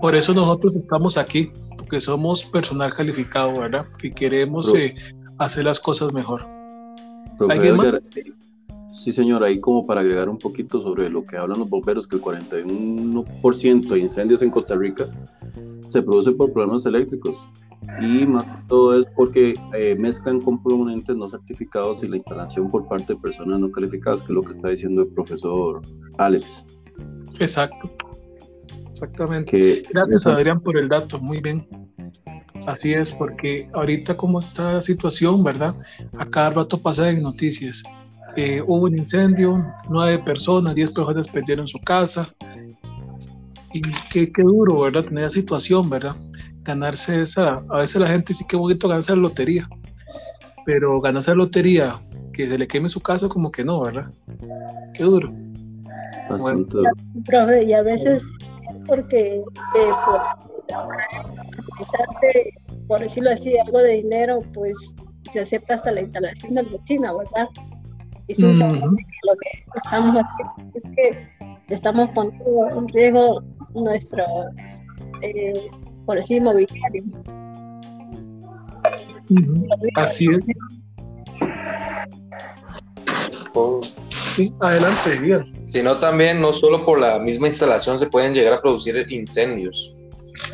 Por 0.00 0.14
eso 0.14 0.32
nosotros 0.32 0.76
estamos 0.76 1.18
aquí, 1.18 1.50
porque 1.76 1.98
somos 1.98 2.44
personal 2.44 2.94
calificado, 2.94 3.58
¿verdad? 3.58 3.84
Que 3.98 4.12
queremos 4.12 4.72
eh, 4.76 4.94
hacer 5.40 5.64
las 5.64 5.80
cosas 5.80 6.12
mejor. 6.12 6.44
sí, 8.90 9.12
señor, 9.12 9.42
ahí 9.42 9.58
como 9.58 9.86
para 9.86 10.02
agregar 10.02 10.28
un 10.28 10.38
poquito 10.38 10.82
sobre 10.82 11.08
lo 11.08 11.24
que 11.24 11.36
hablan 11.36 11.58
los 11.58 11.68
bomberos, 11.68 12.06
que 12.06 12.16
el 12.16 12.22
41% 12.22 13.88
de 13.88 13.98
incendios 13.98 14.42
en 14.42 14.50
Costa 14.50 14.76
Rica 14.76 15.08
se 15.86 16.02
produce 16.02 16.32
por 16.32 16.52
problemas 16.52 16.86
eléctricos 16.86 17.52
y 18.00 18.26
más 18.26 18.46
que 18.46 18.62
todo 18.68 19.00
es 19.00 19.06
porque 19.16 19.54
eh, 19.74 19.96
mezclan 19.98 20.40
componentes 20.40 21.16
no 21.16 21.26
certificados 21.26 22.04
y 22.04 22.08
la 22.08 22.16
instalación 22.16 22.70
por 22.70 22.86
parte 22.86 23.14
de 23.14 23.20
personas 23.20 23.58
no 23.58 23.72
calificadas, 23.72 24.20
que 24.20 24.26
es 24.26 24.34
lo 24.34 24.42
que 24.42 24.52
está 24.52 24.68
diciendo 24.68 25.02
el 25.02 25.08
profesor 25.08 25.80
Alex. 26.18 26.64
Exacto, 27.38 27.90
exactamente. 29.02 29.82
Gracias 29.90 30.26
Adrián 30.26 30.60
por 30.60 30.78
el 30.78 30.88
dato, 30.88 31.18
muy 31.18 31.40
bien. 31.40 31.66
Así 32.66 32.92
es, 32.92 33.12
porque 33.12 33.66
ahorita 33.72 34.16
como 34.16 34.38
está 34.38 34.74
la 34.74 34.80
situación, 34.80 35.42
¿verdad? 35.42 35.74
A 36.18 36.26
cada 36.26 36.50
rato 36.50 36.80
pasa 36.80 37.10
en 37.10 37.22
noticias. 37.22 37.82
Eh, 38.36 38.62
hubo 38.62 38.84
un 38.84 38.96
incendio, 38.96 39.56
nueve 39.88 40.18
personas, 40.18 40.74
diez 40.74 40.90
personas 40.90 41.28
perdieron 41.28 41.66
su 41.66 41.78
casa. 41.80 42.28
Y 43.72 43.80
qué, 44.12 44.30
qué 44.30 44.42
duro, 44.42 44.80
¿verdad? 44.80 45.04
Tener 45.04 45.24
la 45.24 45.30
situación, 45.30 45.88
¿verdad? 45.88 46.14
Ganarse 46.62 47.22
esa, 47.22 47.62
a 47.68 47.78
veces 47.78 48.00
la 48.00 48.08
gente 48.08 48.34
sí 48.34 48.44
que 48.46 48.56
bonito 48.56 48.88
ganarse 48.88 49.14
la 49.16 49.22
lotería, 49.22 49.68
pero 50.66 51.00
ganarse 51.00 51.30
la 51.30 51.38
lotería, 51.38 52.00
que 52.32 52.46
se 52.46 52.58
le 52.58 52.66
queme 52.66 52.88
su 52.88 53.00
casa, 53.00 53.28
como 53.28 53.50
que 53.50 53.64
no, 53.64 53.82
¿verdad? 53.82 54.10
Qué 54.92 55.04
duro. 55.04 55.32
Bueno. 56.38 56.66
y 57.66 57.72
a 57.72 57.82
veces 57.82 58.22
es 58.22 58.49
porque 58.86 59.42
eh, 59.76 59.90
por 62.86 63.00
decirlo 63.00 63.30
así, 63.30 63.56
algo 63.58 63.78
de 63.78 64.02
dinero, 64.02 64.38
pues 64.52 64.96
se 65.30 65.40
acepta 65.40 65.74
hasta 65.74 65.92
la 65.92 66.00
instalación 66.00 66.54
de 66.54 66.62
la 66.62 66.70
cocina, 66.70 67.12
¿verdad? 67.12 67.48
Y 68.26 68.34
sin 68.34 68.56
saber 68.56 68.80
lo 68.80 69.34
que 69.36 69.64
estamos 69.76 70.16
haciendo 70.16 70.72
es 70.74 70.82
que 70.96 71.74
estamos 71.74 72.10
poniendo 72.10 72.68
en 72.70 72.88
riesgo 72.88 73.42
nuestro, 73.74 74.24
eh, 75.22 75.70
por 76.06 76.16
decir, 76.16 76.42
mobiliario. 76.42 77.04
Así 79.94 80.26
es. 80.26 80.44
Sí, 84.34 84.52
adelante. 84.60 85.44
Sino 85.66 85.98
también, 85.98 86.40
no 86.40 86.52
solo 86.52 86.84
por 86.84 86.98
la 86.98 87.18
misma 87.18 87.48
instalación 87.48 87.98
se 87.98 88.06
pueden 88.06 88.34
llegar 88.34 88.54
a 88.54 88.60
producir 88.60 89.06
incendios 89.10 89.96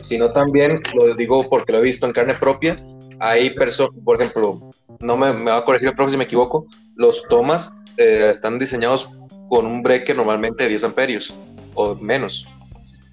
sino 0.03 0.33
también, 0.33 0.81
lo 0.95 1.15
digo 1.15 1.49
porque 1.49 1.73
lo 1.73 1.79
he 1.79 1.83
visto 1.83 2.07
en 2.07 2.13
carne 2.13 2.35
propia, 2.35 2.77
hay 3.19 3.51
personas, 3.51 3.95
por 4.05 4.17
ejemplo, 4.17 4.71
no 5.01 5.17
me, 5.17 5.33
me, 5.33 5.51
va 5.51 5.59
a 5.59 5.65
corregir 5.65 5.89
el 5.89 5.95
profe 5.95 6.13
si 6.13 6.17
me 6.17 6.25
equivoco, 6.25 6.67
los 6.95 7.23
tomas 7.29 7.73
eh, 7.97 8.29
están 8.31 8.59
diseñados 8.59 9.11
con 9.49 9.67
un 9.67 9.83
breaker 9.83 10.17
normalmente 10.17 10.65
de 10.65 10.71
10 10.71 10.85
amperios 10.85 11.35
o 11.75 11.95
menos. 11.97 12.47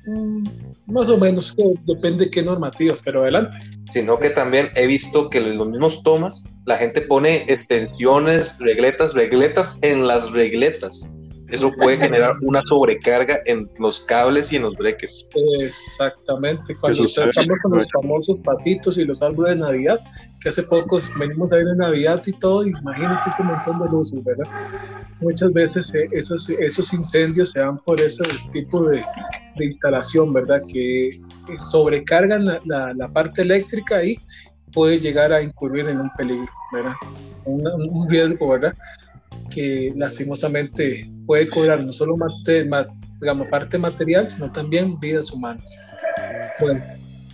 Mm, 0.05 0.43
más 0.87 1.09
o 1.09 1.17
menos, 1.17 1.55
depende 1.85 2.25
de 2.25 2.31
qué 2.31 2.43
normativa, 2.43 2.95
pero 3.03 3.21
adelante. 3.21 3.57
Sino 3.89 4.17
que 4.17 4.29
también 4.29 4.69
he 4.75 4.85
visto 4.85 5.29
que 5.29 5.39
los 5.39 5.67
mismos 5.69 6.03
tomas, 6.03 6.43
la 6.65 6.77
gente 6.77 7.01
pone 7.01 7.45
extensiones, 7.47 8.57
regletas, 8.59 9.13
regletas 9.13 9.77
en 9.81 10.07
las 10.07 10.31
regletas 10.31 11.09
eso 11.53 11.71
puede 11.71 11.97
generar 11.97 12.33
una 12.41 12.63
sobrecarga 12.63 13.39
en 13.45 13.69
los 13.79 13.99
cables 13.99 14.51
y 14.51 14.55
en 14.55 14.63
los 14.63 14.75
breakers. 14.75 15.29
Exactamente, 15.61 16.75
cuando 16.75 17.03
estamos 17.03 17.35
con 17.61 17.71
los 17.73 17.85
famosos 17.93 18.39
patitos 18.43 18.97
y 18.97 19.05
los 19.05 19.21
árboles 19.21 19.55
de 19.55 19.61
Navidad, 19.61 19.99
que 20.41 20.49
hace 20.49 20.63
poco 20.63 20.97
venimos 21.19 21.51
a 21.51 21.55
ver 21.55 21.65
de 21.65 21.75
Navidad 21.75 22.23
y 22.25 22.33
todo, 22.33 22.65
imagínense 22.65 23.29
este 23.29 23.43
montón 23.43 23.79
de 23.79 23.85
luces, 23.91 24.23
¿verdad? 24.23 24.49
Muchas 25.21 25.53
veces 25.53 25.91
eh, 25.93 26.07
esos, 26.13 26.49
esos 26.49 26.91
incendios 26.91 27.51
se 27.53 27.59
dan 27.59 27.77
por 27.83 28.01
ese 28.01 28.23
tipo 28.51 28.83
de, 28.85 29.03
de 29.57 29.65
instalación, 29.65 30.33
¿verdad? 30.33 30.57
Que 30.73 31.09
sobrecargan 31.57 32.45
la, 32.45 32.93
la, 32.95 33.07
parte 33.09 33.43
eléctrica 33.43 34.03
y 34.03 34.17
puede 34.73 34.99
llegar 34.99 35.31
a 35.31 35.41
incurrir 35.41 35.87
en 35.87 35.99
un 35.99 36.09
peligro, 36.17 36.51
¿verdad? 36.71 36.93
Un, 37.45 37.61
un 37.91 38.09
riesgo, 38.09 38.49
¿verdad? 38.49 38.73
Que 39.53 39.91
lastimosamente 39.95 41.09
puede 41.25 41.49
cobrar 41.49 41.83
no 41.83 41.91
solo 41.91 42.15
digamos, 43.19 43.47
parte 43.47 43.77
material, 43.77 44.27
sino 44.27 44.51
también 44.51 44.99
vidas 44.99 45.31
humanas. 45.31 45.79
Bueno, 46.59 46.83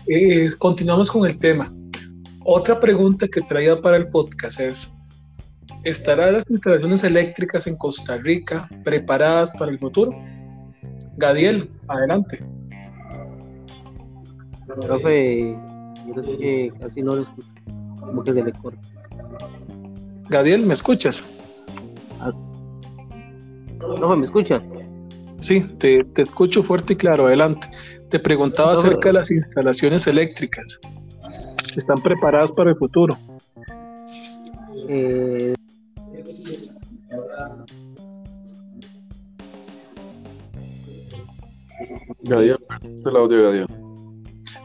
eh, 0.07 0.47
continuamos 0.57 1.11
con 1.11 1.25
el 1.25 1.37
tema. 1.39 1.71
Otra 2.45 2.79
pregunta 2.79 3.27
que 3.27 3.41
traía 3.41 3.79
para 3.81 3.97
el 3.97 4.07
podcast 4.09 4.59
es, 4.59 4.91
¿estarán 5.83 6.33
las 6.33 6.43
instalaciones 6.49 7.03
eléctricas 7.03 7.67
en 7.67 7.75
Costa 7.75 8.17
Rica 8.17 8.69
preparadas 8.83 9.55
para 9.57 9.71
el 9.71 9.79
futuro? 9.79 10.11
Gadiel, 11.17 11.69
adelante. 11.87 12.39
Profe, 14.81 15.57
que 16.39 16.71
casi 16.79 17.01
no 17.01 17.25
como 17.99 18.23
que 18.23 18.33
se 18.33 18.43
le 18.43 18.51
corta. 18.53 18.79
Gadiel, 20.29 20.65
¿me 20.65 20.75
escuchas? 20.75 21.21
No, 23.99 24.15
¿me 24.15 24.25
escuchas? 24.25 24.61
Sí, 25.37 25.61
te, 25.77 26.05
escucho 26.17 26.63
fuerte 26.63 26.93
y 26.93 26.95
claro, 26.95 27.27
adelante. 27.27 27.67
Te 28.09 28.19
preguntaba 28.19 28.73
acerca 28.73 29.09
de 29.09 29.13
las 29.13 29.31
instalaciones 29.31 30.05
eléctricas. 30.07 30.65
¿Están 31.75 32.01
preparadas 32.01 32.51
para 32.51 32.71
el 32.71 32.75
futuro? 32.75 33.17
Eh... 34.87 35.53
Gadiel, 42.23 42.57
el 43.05 43.15
audio 43.15 43.43
Gadiel. 43.43 43.65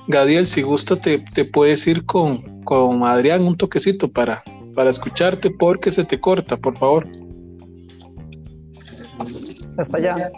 Gadiel, 0.08 0.46
si 0.46 0.62
gusta, 0.62 0.96
te, 0.96 1.18
te 1.18 1.44
puedes 1.44 1.86
ir 1.86 2.04
con, 2.04 2.62
con 2.64 3.04
Adrián 3.04 3.42
un 3.42 3.56
toquecito 3.56 4.08
para, 4.08 4.42
para 4.74 4.90
escucharte 4.90 5.50
porque 5.50 5.90
se 5.90 6.04
te 6.04 6.18
corta, 6.18 6.56
por 6.56 6.76
favor 6.76 7.06
hasta 9.76 9.98
allá. 9.98 10.32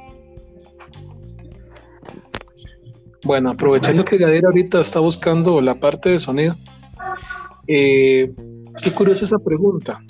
Bueno, 3.24 3.50
aprovechando 3.50 4.04
que 4.04 4.18
Gadir 4.18 4.46
ahorita 4.46 4.80
está 4.80 5.00
buscando 5.00 5.60
la 5.60 5.74
parte 5.74 6.10
de 6.10 6.18
sonido, 6.18 6.54
eh, 7.66 8.32
qué 8.82 8.90
curiosa 8.92 9.24
esa 9.24 9.38
pregunta, 9.38 10.00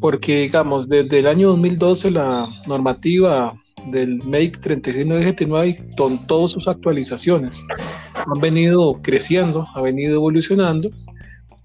porque 0.00 0.42
digamos, 0.42 0.88
desde 0.88 1.18
el 1.18 1.26
año 1.26 1.48
2012 1.48 2.12
la 2.12 2.46
normativa 2.66 3.52
del 3.86 4.22
MEIC 4.24 4.60
3679 4.60 5.88
con 5.96 6.26
todas 6.26 6.52
sus 6.52 6.68
actualizaciones 6.68 7.64
han 8.14 8.40
venido 8.40 9.00
creciendo, 9.02 9.66
ha 9.74 9.82
venido 9.82 10.14
evolucionando, 10.14 10.90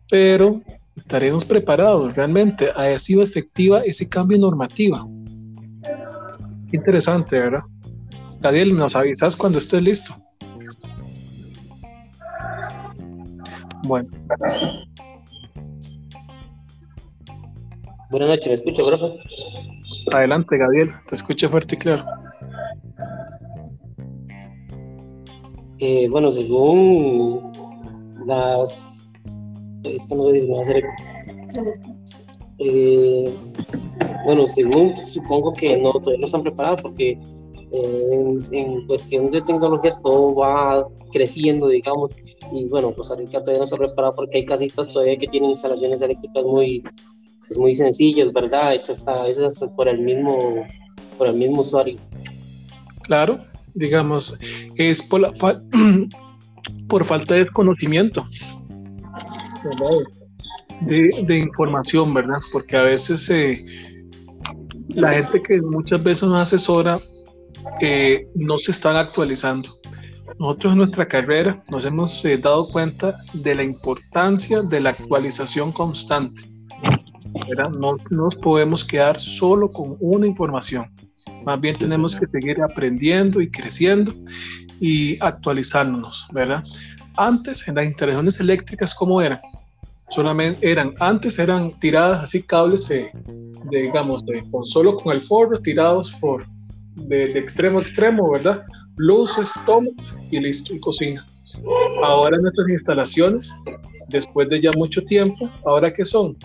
pero 0.10 0.62
estaremos 0.96 1.46
preparados 1.46 2.16
realmente. 2.16 2.70
¿Ha 2.76 2.98
sido 3.00 3.24
efectiva 3.24 3.82
ese 3.82 4.10
cambio 4.10 4.38
normativa? 4.38 5.06
Qué 6.74 6.78
interesante, 6.78 7.38
¿verdad? 7.38 7.62
Gadiel, 8.42 8.76
nos 8.76 8.96
avisas 8.96 9.36
cuando 9.36 9.60
estés 9.60 9.84
listo. 9.84 10.12
Bueno. 13.84 14.10
Buenas 18.10 18.28
noches, 18.28 18.48
¿me 18.48 18.54
escucho, 18.56 18.88
profe? 18.88 19.20
Adelante, 20.14 20.58
Gadiel, 20.58 20.92
te 21.08 21.14
escucho 21.14 21.48
fuerte 21.48 21.76
y 21.76 21.78
claro. 21.78 22.06
Eh, 25.78 26.10
bueno, 26.10 26.32
según 26.32 27.52
las... 28.26 29.08
Esto 29.84 30.16
no 30.16 30.34
es, 30.34 30.48
me. 30.48 30.84
Eh, 32.66 33.34
bueno, 34.26 34.48
según 34.48 34.96
supongo 34.96 35.52
que 35.54 35.78
no, 35.78 35.92
todavía 35.92 36.20
no 36.20 36.26
están 36.26 36.44
preparados 36.44 36.82
porque 36.82 37.18
eh, 37.72 38.10
en, 38.14 38.40
en 38.52 38.88
cuestión 38.88 39.30
de 39.32 39.42
tecnología 39.42 39.98
todo 40.02 40.34
va 40.36 40.88
creciendo, 41.12 41.68
digamos, 41.68 42.12
y 42.54 42.64
bueno, 42.66 42.94
Costa 42.94 43.16
Rica 43.16 43.40
todavía 43.40 43.58
no 43.60 43.64
está 43.66 43.76
preparado 43.76 44.14
porque 44.16 44.38
hay 44.38 44.46
casitas 44.46 44.90
todavía 44.90 45.18
que 45.18 45.28
tienen 45.28 45.50
instalaciones 45.50 46.02
eléctricas 46.02 46.46
muy, 46.46 46.82
pues, 47.40 47.58
muy 47.58 47.76
sencillas, 47.76 48.32
¿verdad? 48.32 48.76
Hechas 48.76 49.00
hasta 49.00 49.12
a 49.12 49.24
veces 49.24 49.44
hasta 49.44 49.68
por 49.76 49.90
el 49.90 50.00
mismo, 50.00 50.66
por 51.18 51.28
el 51.28 51.36
mismo 51.36 51.62
usuario. 51.62 51.98
Claro, 53.02 53.38
digamos, 53.74 54.38
es 54.78 55.04
por, 55.04 55.20
la 55.20 55.34
fa- 55.34 55.60
por 56.88 57.04
falta 57.04 57.34
de 57.34 57.42
desconocimiento. 57.42 58.26
De, 60.82 61.38
información, 61.38 62.14
¿verdad? 62.14 62.40
Porque 62.52 62.78
a 62.78 62.84
veces 62.84 63.30
eh, 63.30 63.58
la 64.90 65.10
gente 65.14 65.42
que 65.42 65.62
muchas 65.62 66.04
veces 66.04 66.28
nos 66.28 66.42
asesora 66.42 66.98
eh, 67.82 68.28
no 68.36 68.58
se 68.58 68.72
están 68.72 68.96
actualizando. 68.96 69.70
Nosotros 70.40 70.74
en 70.74 70.80
nuestra 70.80 71.08
carrera 71.08 71.64
nos 71.70 71.86
hemos 71.86 72.24
eh, 72.26 72.38
dado 72.38 72.66
cuenta 72.68 73.16
de 73.34 73.56
la 73.56 73.64
importancia 73.64 74.62
de 74.64 74.80
la 74.80 74.90
actualización 74.90 75.72
constante. 75.72 76.44
No 77.80 77.98
nos 78.10 78.36
podemos 78.36 78.84
quedar 78.84 79.20
solo 79.20 79.70
con 79.70 79.96
una 80.02 80.28
información. 80.28 80.92
Más 81.46 81.60
bien 81.60 81.76
tenemos 81.76 82.16
que 82.16 82.28
seguir 82.28 82.62
aprendiendo 82.62 83.42
y 83.42 83.50
creciendo 83.50 84.14
y 84.80 85.18
actualizándonos, 85.22 86.28
¿verdad? 86.34 86.64
Antes, 87.16 87.68
en 87.68 87.76
las 87.76 87.86
instalaciones 87.86 88.40
eléctricas, 88.40 88.94
¿cómo 88.94 89.22
eran? 89.22 89.40
Solamente 90.14 90.70
eran, 90.70 90.94
antes 91.00 91.40
eran 91.40 91.72
tiradas 91.80 92.24
así 92.24 92.44
cables, 92.44 92.92
digamos, 93.72 94.24
de, 94.26 94.44
solo 94.66 94.96
con 94.96 95.12
el 95.12 95.22
forro, 95.22 95.60
tirados 95.60 96.12
por, 96.22 96.46
de, 96.96 97.38
extremo 97.38 97.80
a 97.80 97.82
extremo, 97.82 98.30
¿verdad? 98.30 98.64
Luces, 98.98 99.52
toma 99.66 99.88
y 100.30 100.40
listo, 100.40 100.76
y 100.76 100.80
cocina. 100.80 101.26
Ahora 102.04 102.38
nuestras 102.38 102.70
instalaciones, 102.70 103.56
después 104.10 104.50
de 104.50 104.62
ya 104.62 104.72
mucho 104.74 105.02
tiempo, 105.04 105.50
¿ahora 105.66 105.92
qué 105.92 106.06
son? 106.06 106.38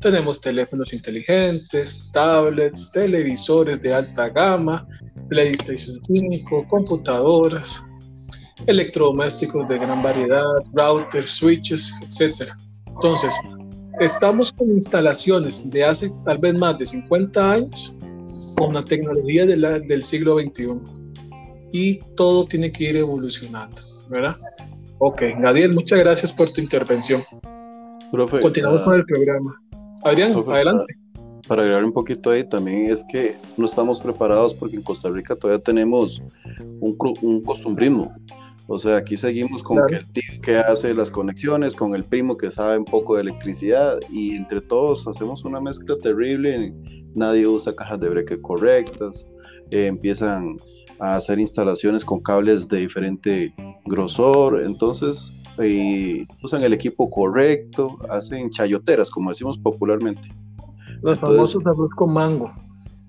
Tenemos 0.00 0.38
teléfonos 0.38 0.92
inteligentes, 0.92 2.10
tablets, 2.12 2.92
televisores 2.92 3.80
de 3.80 3.94
alta 3.94 4.28
gama, 4.28 4.86
PlayStation 5.30 5.98
5, 6.04 6.66
computadoras, 6.68 7.82
electrodomésticos 8.66 9.66
de 9.68 9.78
gran 9.78 10.02
variedad, 10.02 10.44
routers, 10.74 11.30
switches, 11.30 11.94
etc. 12.02 12.52
Entonces, 12.96 13.34
estamos 14.00 14.52
con 14.52 14.70
instalaciones 14.70 15.70
de 15.70 15.84
hace 15.84 16.10
tal 16.24 16.38
vez 16.38 16.54
más 16.56 16.78
de 16.78 16.86
50 16.86 17.52
años 17.52 17.96
con 18.56 18.74
la 18.74 18.82
tecnología 18.84 19.46
de 19.46 19.56
la- 19.56 19.78
del 19.78 20.02
siglo 20.02 20.38
XXI 20.38 20.80
y 21.72 21.98
todo 22.16 22.46
tiene 22.46 22.72
que 22.72 22.84
ir 22.84 22.96
evolucionando, 22.96 23.80
¿verdad? 24.08 24.34
Ok, 24.98 25.22
Gadiel, 25.40 25.74
muchas 25.74 26.00
gracias 26.00 26.32
por 26.32 26.48
tu 26.50 26.60
intervención. 26.60 27.20
Profe, 28.10 28.40
Continuamos 28.40 28.80
ah, 28.82 28.84
con 28.84 28.94
el 28.94 29.04
programa. 29.04 29.62
Adrián, 30.04 30.32
profe, 30.32 30.52
adelante. 30.52 30.94
Para 31.46 31.62
agregar 31.62 31.84
un 31.84 31.92
poquito 31.92 32.30
ahí, 32.30 32.44
también 32.44 32.90
es 32.90 33.04
que 33.04 33.36
no 33.56 33.66
estamos 33.66 34.00
preparados 34.00 34.54
porque 34.54 34.76
en 34.76 34.82
Costa 34.82 35.10
Rica 35.10 35.36
todavía 35.36 35.62
tenemos 35.62 36.20
un, 36.80 36.96
un 37.22 37.42
costumbrismo. 37.42 38.10
O 38.68 38.78
sea, 38.78 38.96
aquí 38.96 39.16
seguimos 39.16 39.62
con 39.62 39.76
Claro. 39.76 39.88
que 39.88 39.94
el 39.96 40.10
tío 40.12 40.40
que 40.42 40.56
hace 40.56 40.92
las 40.92 41.10
conexiones, 41.10 41.76
con 41.76 41.94
el 41.94 42.02
primo 42.04 42.36
que 42.36 42.50
sabe 42.50 42.78
un 42.78 42.84
poco 42.84 43.14
de 43.14 43.22
electricidad 43.22 43.98
y 44.10 44.34
entre 44.34 44.60
todos 44.60 45.06
hacemos 45.06 45.44
una 45.44 45.60
mezcla 45.60 45.96
terrible. 45.98 46.74
Nadie 47.14 47.46
usa 47.46 47.74
cajas 47.76 48.00
de 48.00 48.08
breque 48.08 48.40
correctas, 48.40 49.28
eh, 49.70 49.86
empiezan 49.86 50.56
a 50.98 51.14
hacer 51.16 51.38
instalaciones 51.38 52.04
con 52.04 52.20
cables 52.20 52.66
de 52.68 52.78
diferente 52.78 53.54
grosor, 53.84 54.60
entonces 54.60 55.34
eh, 55.58 56.26
usan 56.42 56.62
el 56.64 56.72
equipo 56.72 57.08
correcto, 57.08 57.96
hacen 58.10 58.50
chayoteras, 58.50 59.10
como 59.10 59.30
decimos 59.30 59.58
popularmente. 59.58 60.28
Los 61.02 61.18
entonces- 61.18 61.20
famosos 61.54 61.66
arroz 61.66 61.90
con 61.94 62.12
mango. 62.12 62.50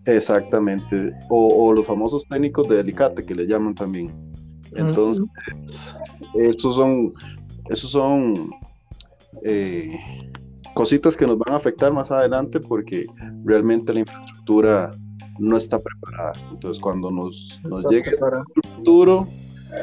Exactamente, 0.05 1.11
o, 1.29 1.65
o 1.67 1.73
los 1.73 1.85
famosos 1.85 2.25
técnicos 2.29 2.67
de 2.69 2.79
alicate 2.79 3.25
que 3.25 3.35
le 3.35 3.45
llaman 3.47 3.75
también. 3.75 4.13
Entonces, 4.77 5.25
esos 6.35 6.75
son, 6.75 7.11
esos 7.69 7.91
son 7.91 8.51
eh, 9.43 9.97
cositas 10.73 11.17
que 11.17 11.25
nos 11.25 11.37
van 11.37 11.53
a 11.53 11.57
afectar 11.57 11.91
más 11.93 12.11
adelante 12.11 12.59
porque 12.59 13.05
realmente 13.43 13.93
la 13.93 14.01
infraestructura 14.01 14.91
no 15.39 15.57
está 15.57 15.79
preparada. 15.79 16.33
Entonces, 16.51 16.81
cuando 16.81 17.11
nos, 17.11 17.59
nos 17.63 17.83
llegue 17.85 18.11
preparado. 18.11 18.45
el 18.63 18.71
futuro, 18.75 19.27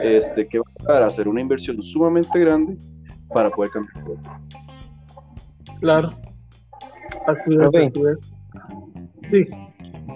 este, 0.02 0.46
que 0.46 0.58
va 0.58 0.64
a 0.88 0.98
a 0.98 1.06
hacer 1.06 1.28
una 1.28 1.40
inversión 1.40 1.82
sumamente 1.82 2.38
grande 2.40 2.76
para 3.32 3.50
poder 3.50 3.70
cambiar. 3.70 4.04
todo. 4.04 4.16
Claro. 5.80 6.10
Así 7.26 7.54
es, 7.54 7.66
así 7.66 8.02
es. 8.02 9.30
Sí, 9.30 9.46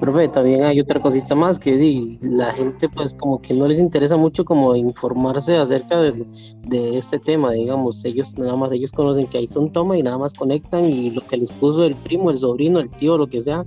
Profe, 0.01 0.29
también 0.29 0.65
hay 0.65 0.81
otra 0.81 1.01
cosita 1.01 1.35
más 1.35 1.59
que 1.59 2.19
la 2.21 2.53
gente 2.53 2.89
pues 2.89 3.13
como 3.15 3.41
que 3.41 3.53
no 3.53 3.67
les 3.67 3.79
interesa 3.79 4.17
mucho 4.17 4.45
como 4.45 4.77
informarse 4.77 5.57
acerca 5.57 6.01
de, 6.01 6.99
este 6.99 7.19
tema, 7.19 7.53
digamos, 7.53 8.05
ellos 8.05 8.39
nada 8.39 8.57
más, 8.57 8.71
ellos 8.73 8.93
conocen 8.93 9.27
que 9.27 9.39
ahí 9.39 9.49
son 9.49 9.73
toma 9.73 9.99
y 9.99 10.03
nada 10.03 10.19
más 10.19 10.35
conectan 10.35 10.85
y 10.85 11.11
lo 11.11 11.27
que 11.27 11.37
les 11.37 11.51
puso 11.53 11.85
el 11.85 11.97
primo, 11.97 12.31
el 12.31 12.39
sobrino, 12.39 12.79
el 12.79 12.91
tío, 12.91 13.19
lo 13.19 13.27
que 13.27 13.41
sea, 13.41 13.65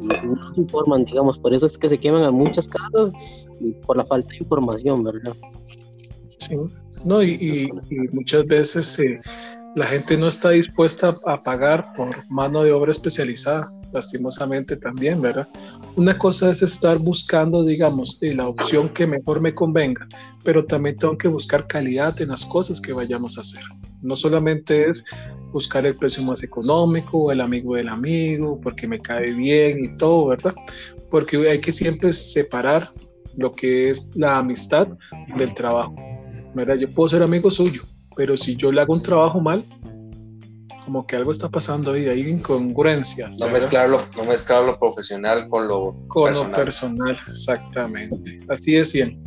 no 0.00 0.54
se 0.54 0.60
informan, 0.60 1.04
digamos, 1.04 1.38
por 1.38 1.54
eso 1.54 1.66
es 1.66 1.76
que 1.76 1.88
se 1.88 1.98
queman 1.98 2.22
a 2.24 2.30
muchas 2.30 2.68
casas 2.68 3.12
y 3.60 3.72
por 3.72 3.96
la 3.96 4.04
falta 4.04 4.28
de 4.28 4.38
información, 4.38 5.02
¿verdad? 5.02 5.34
sí. 6.38 6.56
No, 7.06 7.22
y 7.22 7.68
muchas 8.12 8.46
veces 8.46 8.98
eh, 9.00 9.16
la 9.74 9.86
gente 9.86 10.16
no 10.16 10.28
está 10.28 10.50
dispuesta 10.50 11.16
a 11.26 11.36
pagar 11.38 11.92
por 11.94 12.30
mano 12.30 12.62
de 12.62 12.72
obra 12.72 12.92
especializada, 12.92 13.64
lastimosamente 13.92 14.76
también, 14.76 15.20
¿verdad? 15.20 15.48
Una 15.96 16.16
cosa 16.16 16.50
es 16.50 16.62
estar 16.62 16.98
buscando, 16.98 17.64
digamos, 17.64 18.18
eh, 18.20 18.34
la 18.34 18.48
opción 18.48 18.88
que 18.90 19.06
mejor 19.06 19.42
me 19.42 19.52
convenga, 19.52 20.06
pero 20.44 20.64
también 20.64 20.96
tengo 20.96 21.18
que 21.18 21.28
buscar 21.28 21.66
calidad 21.66 22.20
en 22.20 22.28
las 22.28 22.44
cosas 22.44 22.80
que 22.80 22.92
vayamos 22.92 23.36
a 23.36 23.40
hacer. 23.40 23.62
No 24.04 24.16
solamente 24.16 24.90
es 24.90 25.02
buscar 25.52 25.86
el 25.86 25.96
precio 25.96 26.22
más 26.22 26.42
económico 26.42 27.30
el 27.32 27.40
amigo 27.40 27.74
del 27.74 27.88
amigo, 27.88 28.60
porque 28.62 28.86
me 28.86 29.00
cae 29.00 29.32
bien 29.32 29.84
y 29.84 29.96
todo, 29.96 30.28
¿verdad? 30.28 30.52
Porque 31.10 31.36
hay 31.50 31.60
que 31.60 31.72
siempre 31.72 32.12
separar 32.12 32.82
lo 33.36 33.52
que 33.54 33.90
es 33.90 34.00
la 34.14 34.38
amistad 34.38 34.88
del 35.36 35.52
trabajo. 35.54 35.94
¿verdad? 36.54 36.76
Yo 36.76 36.88
puedo 36.90 37.08
ser 37.08 37.22
amigo 37.22 37.50
suyo, 37.50 37.82
pero 38.16 38.36
si 38.36 38.56
yo 38.56 38.72
le 38.72 38.80
hago 38.80 38.92
un 38.92 39.02
trabajo 39.02 39.40
mal, 39.40 39.64
como 40.84 41.06
que 41.06 41.16
algo 41.16 41.30
está 41.30 41.48
pasando 41.48 41.92
ahí, 41.92 42.06
hay 42.06 42.28
incongruencias. 42.28 43.30
No 43.32 43.46
¿verdad? 43.46 43.52
mezclarlo, 43.52 44.00
no 44.16 44.24
mezclar 44.24 44.64
lo 44.64 44.78
profesional 44.78 45.48
con 45.48 45.66
lo 45.66 45.96
Con 46.08 46.24
personal. 46.24 46.50
lo 46.50 46.56
personal, 46.56 47.10
exactamente. 47.10 48.40
Así 48.48 48.74
es 48.76 48.90
siempre. 48.90 49.18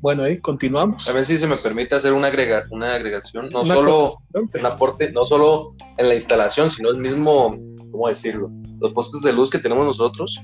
Bueno, 0.00 0.22
ahí 0.22 0.38
continuamos. 0.38 1.08
A 1.08 1.12
ver 1.12 1.24
si 1.24 1.36
se 1.38 1.46
me 1.46 1.56
permite 1.56 1.94
hacer 1.94 2.12
una, 2.12 2.28
agrega, 2.28 2.64
una 2.70 2.94
agregación, 2.94 3.48
no 3.50 3.62
Una 3.62 3.74
solo 3.74 4.08
un 4.34 4.66
aporte, 4.66 5.10
no 5.12 5.26
solo 5.26 5.64
en 5.96 6.08
la 6.08 6.14
instalación, 6.14 6.70
sino 6.70 6.90
el 6.90 6.98
mismo, 6.98 7.58
¿cómo 7.90 8.08
decirlo? 8.08 8.48
Los 8.80 8.92
postes 8.92 9.22
de 9.22 9.32
luz 9.32 9.50
que 9.50 9.58
tenemos 9.58 9.84
nosotros. 9.84 10.40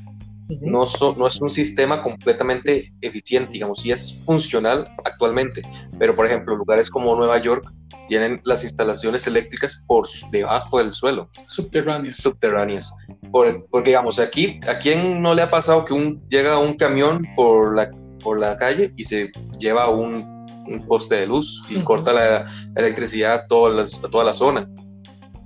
No, 0.49 0.85
es 0.85 1.41
un 1.41 1.51
sistema 1.51 2.01
completamente 2.03 2.91
eficiente, 3.01 3.55
digamos, 3.55 3.81
sí 3.81 3.91
es 3.91 4.23
funcional 4.27 4.87
actualmente, 5.05 5.63
pero 5.99 6.15
por 6.15 6.27
ejemplo, 6.27 6.57
lugares 6.57 6.89
como 6.89 7.15
Nueva 7.17 7.39
York 7.39 7.73
tienen 8.07 8.39
las 8.45 8.65
instalaciones 8.65 9.27
eléctricas 9.27 9.85
por 9.89 10.07
debajo 10.31 10.79
del 10.79 10.93
suelo, 10.93 11.31
Subterráneas. 11.49 12.17
subterráneas. 12.17 12.95
Por- 13.33 13.55
porque 13.71 13.91
digamos, 13.91 14.21
aquí, 14.21 14.61
¿a 14.69 14.77
quién 14.79 15.23
no 15.23 15.35
le 15.35 15.43
ha 15.43 15.51
pasado 15.51 15.85
que 15.85 15.95
un, 15.95 16.15
llega 16.29 16.59
un 16.59 16.75
camión 16.77 17.27
por 17.35 17.75
la, 17.77 17.91
por 18.23 18.39
la 18.39 18.57
calle 18.57 18.93
y 18.97 19.07
se 19.07 19.31
lleva 19.59 19.89
un, 19.89 20.15
un 20.69 20.87
poste 20.87 21.17
de 21.17 21.27
luz 21.27 21.65
y 21.71 21.81
corta 21.81 22.13
la 22.13 22.45
electricidad 22.77 23.35
a 23.35 23.47
toda 23.47 23.73
la, 23.75 23.83
a 23.83 24.11
toda 24.11 24.25
la 24.25 24.33
zona? 24.35 24.69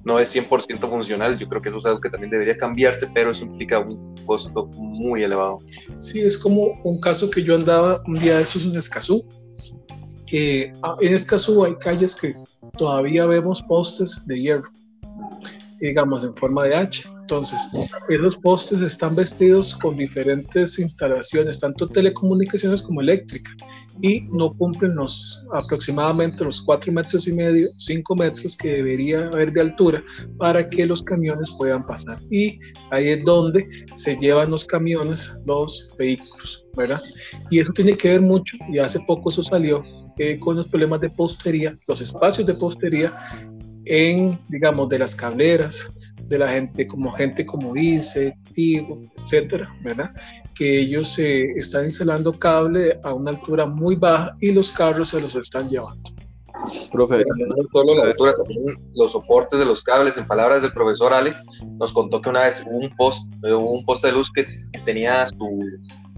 No 0.05 0.19
es 0.19 0.35
100% 0.35 0.89
funcional. 0.89 1.39
Yo 1.39 1.49
creo 1.49 1.61
que 1.61 1.69
eso 1.69 1.79
es 1.79 1.87
algo 1.87 2.01
que 2.01 2.11
también 2.11 2.31
debería 2.31 2.57
cambiarse, 2.57 3.09
pero 3.15 3.31
eso 3.31 3.45
implica 3.45 3.79
un 3.81 4.15
costo 4.25 4.67
muy 4.67 5.23
elevado. 5.23 5.59
Sí, 5.99 6.21
es 6.21 6.39
como 6.39 6.81
un 6.85 7.01
caso 7.01 7.31
que 7.31 7.43
yo 7.43 7.55
andaba 7.55 8.01
un 8.07 8.19
día 8.19 8.37
de 8.37 8.43
estos 8.43 8.67
en 8.67 8.77
Escazú, 8.77 9.23
que 10.27 10.73
ah, 10.83 10.97
en 11.01 11.15
Escazú 11.15 11.65
hay 11.65 11.75
calles 11.77 12.15
que 12.17 12.35
todavía 12.77 13.27
vemos 13.27 13.63
postes 13.63 14.27
de 14.27 14.41
hierro, 14.41 14.69
digamos 15.81 16.25
en 16.25 16.35
forma 16.35 16.65
de 16.65 16.75
H. 16.75 17.18
Entonces, 17.31 17.69
esos 18.09 18.39
postes 18.39 18.81
están 18.81 19.15
vestidos 19.15 19.77
con 19.77 19.99
diferentes 19.99 20.79
instalaciones, 20.79 21.61
tanto 21.61 21.87
telecomunicaciones 21.87 22.81
como 22.81 23.03
eléctrica, 23.03 23.51
y 24.01 24.23
no 24.31 24.57
cumplen 24.57 24.95
los 24.95 25.47
aproximadamente 25.53 26.43
los 26.43 26.63
4 26.63 26.91
metros 26.91 27.29
y 27.29 27.35
medio, 27.35 27.69
5 27.77 28.17
metros 28.17 28.57
que 28.57 28.77
debería 28.77 29.27
haber 29.27 29.53
de 29.53 29.61
altura 29.61 30.03
para 30.39 30.67
que 30.71 30.87
los 30.87 31.03
camiones 31.03 31.55
puedan 31.59 31.87
pasar. 31.87 32.17
Y 32.31 32.59
ahí 32.91 33.11
es 33.11 33.23
donde 33.27 33.69
se 33.95 34.17
llevan 34.17 34.49
los 34.49 34.65
camiones, 34.65 35.43
los 35.45 35.95
vehículos, 35.99 36.71
¿verdad? 36.79 37.03
Y 37.51 37.59
eso 37.59 37.73
tiene 37.75 37.95
que 37.95 38.09
ver 38.09 38.23
mucho, 38.23 38.57
y 38.73 38.79
hace 38.79 39.01
poco 39.07 39.29
eso 39.29 39.43
salió, 39.43 39.83
eh, 40.17 40.39
con 40.39 40.57
los 40.57 40.67
problemas 40.67 41.03
de 41.03 41.11
postería, 41.11 41.79
los 41.87 42.01
espacios 42.01 42.47
de 42.47 42.55
postería 42.55 43.13
en, 43.85 44.41
digamos, 44.49 44.89
de 44.89 44.99
las 44.99 45.15
cableras, 45.15 45.95
de 46.25 46.39
la 46.39 46.49
gente 46.49 46.87
como 46.87 47.13
gente 47.13 47.45
como 47.45 47.75
dice, 47.75 48.37
Tigo, 48.53 49.01
etcétera, 49.23 49.75
¿verdad? 49.83 50.11
Que 50.55 50.81
ellos 50.81 51.19
eh, 51.19 51.53
están 51.57 51.85
instalando 51.85 52.39
cable 52.39 52.99
a 53.05 53.13
una 53.13 53.31
altura 53.31 53.67
muy 53.67 53.97
baja 53.97 54.37
y 54.41 54.53
los 54.53 54.73
carros 54.73 55.09
se 55.09 55.21
los 55.21 55.37
están 55.37 55.69
llevando. 55.69 56.03
Profe, 56.93 57.25
no 57.25 57.57
solo 57.73 57.95
la 57.95 58.11
altura, 58.11 58.33
también 58.33 58.77
los 58.95 59.13
soportes 59.13 59.59
de 59.59 59.65
los 59.65 59.83
cables. 59.83 60.17
En 60.17 60.27
palabras 60.27 60.63
del 60.63 60.73
profesor 60.73 61.13
Alex, 61.13 61.45
nos 61.79 61.93
contó 61.93 62.21
que 62.21 62.31
una 62.31 62.43
vez 62.43 62.65
hubo 62.67 62.79
un 62.79 62.97
post, 62.97 63.33
hubo 63.43 63.73
un 63.73 63.85
poste 63.85 64.09
de 64.09 64.15
luz 64.15 64.29
que, 64.35 64.47
tenía 64.85 65.27
su, 65.27 65.61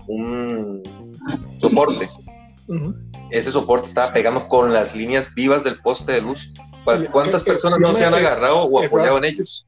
un 0.09 0.83
soporte. 1.61 2.09
Ese 3.31 3.53
soporte 3.53 3.87
estaba 3.87 4.13
pegando 4.13 4.41
con 4.49 4.73
las 4.73 4.97
líneas 4.97 5.33
vivas 5.35 5.65
del 5.65 5.77
poste 5.77 6.13
de 6.13 6.23
luz 6.23 6.53
¿Cuántas 6.85 7.45
personas 7.45 7.79
no 7.81 7.93
se 7.93 8.05
han 8.05 8.15
agarrado 8.15 8.65
o 8.65 8.85
apoyado 8.85 9.19
en 9.19 9.25
ellos? 9.25 9.67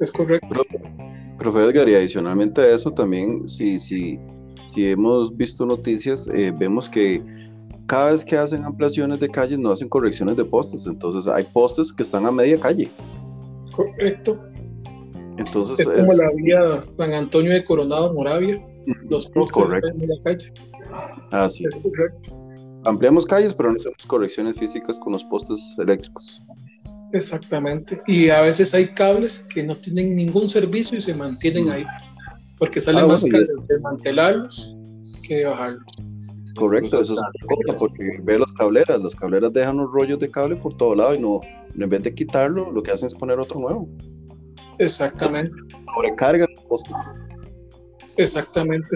Es 0.00 0.12
correcto. 0.12 0.62
Profe 1.38 1.64
Edgar, 1.64 1.88
y 1.88 1.94
adicionalmente 1.94 2.60
a 2.60 2.74
eso 2.74 2.90
también, 2.90 3.46
si, 3.46 3.78
si, 3.78 4.18
si 4.64 4.90
hemos 4.90 5.36
visto 5.36 5.66
noticias, 5.66 6.28
eh, 6.34 6.52
vemos 6.56 6.88
que 6.88 7.22
cada 7.86 8.10
vez 8.10 8.24
que 8.24 8.36
hacen 8.36 8.64
ampliaciones 8.64 9.20
de 9.20 9.28
calles 9.28 9.58
no 9.58 9.70
hacen 9.70 9.88
correcciones 9.88 10.36
de 10.36 10.44
postes, 10.44 10.86
entonces 10.86 11.28
hay 11.32 11.44
postes 11.44 11.92
que 11.92 12.02
están 12.02 12.26
a 12.26 12.32
media 12.32 12.58
calle. 12.58 12.90
Correcto. 13.74 14.42
Entonces 15.36 15.78
es 15.80 15.86
como 15.86 16.12
la 16.14 16.30
vía 16.34 16.80
San 16.96 17.12
Antonio 17.12 17.52
de 17.52 17.62
Coronado 17.62 18.12
Moravia, 18.14 18.64
los 19.10 19.26
postes 19.30 19.52
correcto. 19.52 19.90
a 19.90 19.94
media 19.94 20.16
calle. 20.24 20.52
Así. 21.30 21.64
Es 21.64 21.74
correcto 21.82 22.45
ampliamos 22.86 23.26
calles, 23.26 23.52
pero 23.52 23.70
no 23.70 23.76
hacemos 23.76 24.04
correcciones 24.06 24.56
físicas 24.56 24.98
con 24.98 25.12
los 25.12 25.24
postes 25.24 25.76
eléctricos. 25.78 26.42
Exactamente. 27.12 28.00
Y 28.06 28.30
a 28.30 28.40
veces 28.40 28.74
hay 28.74 28.88
cables 28.88 29.40
que 29.40 29.62
no 29.62 29.76
tienen 29.76 30.16
ningún 30.16 30.48
servicio 30.48 30.98
y 30.98 31.02
se 31.02 31.14
mantienen 31.14 31.70
ahí, 31.70 31.84
porque 32.58 32.80
sale 32.80 33.00
ah, 33.00 33.06
más 33.06 33.24
caro 33.24 33.44
desmantelarlos 33.68 34.76
que 35.26 35.44
bajarlos. 35.44 35.96
Correcto, 36.56 37.02
eso 37.02 37.12
es 37.12 37.20
cosa, 37.46 37.78
porque 37.78 38.18
ve 38.22 38.38
las 38.38 38.50
cableras, 38.52 39.00
las 39.00 39.14
cableras 39.14 39.52
dejan 39.52 39.76
los 39.76 39.92
rollos 39.92 40.18
de 40.18 40.30
cable 40.30 40.56
por 40.56 40.74
todo 40.76 40.94
lado 40.94 41.14
y 41.14 41.18
no, 41.18 41.40
en 41.78 41.88
vez 41.88 42.02
de 42.02 42.14
quitarlo, 42.14 42.72
lo 42.72 42.82
que 42.82 42.90
hacen 42.90 43.08
es 43.08 43.14
poner 43.14 43.38
otro 43.38 43.60
nuevo. 43.60 43.88
Exactamente. 44.78 45.54
Sobrecargan 45.94 46.48
los 46.54 46.64
postes. 46.64 46.96
Exactamente. 48.16 48.88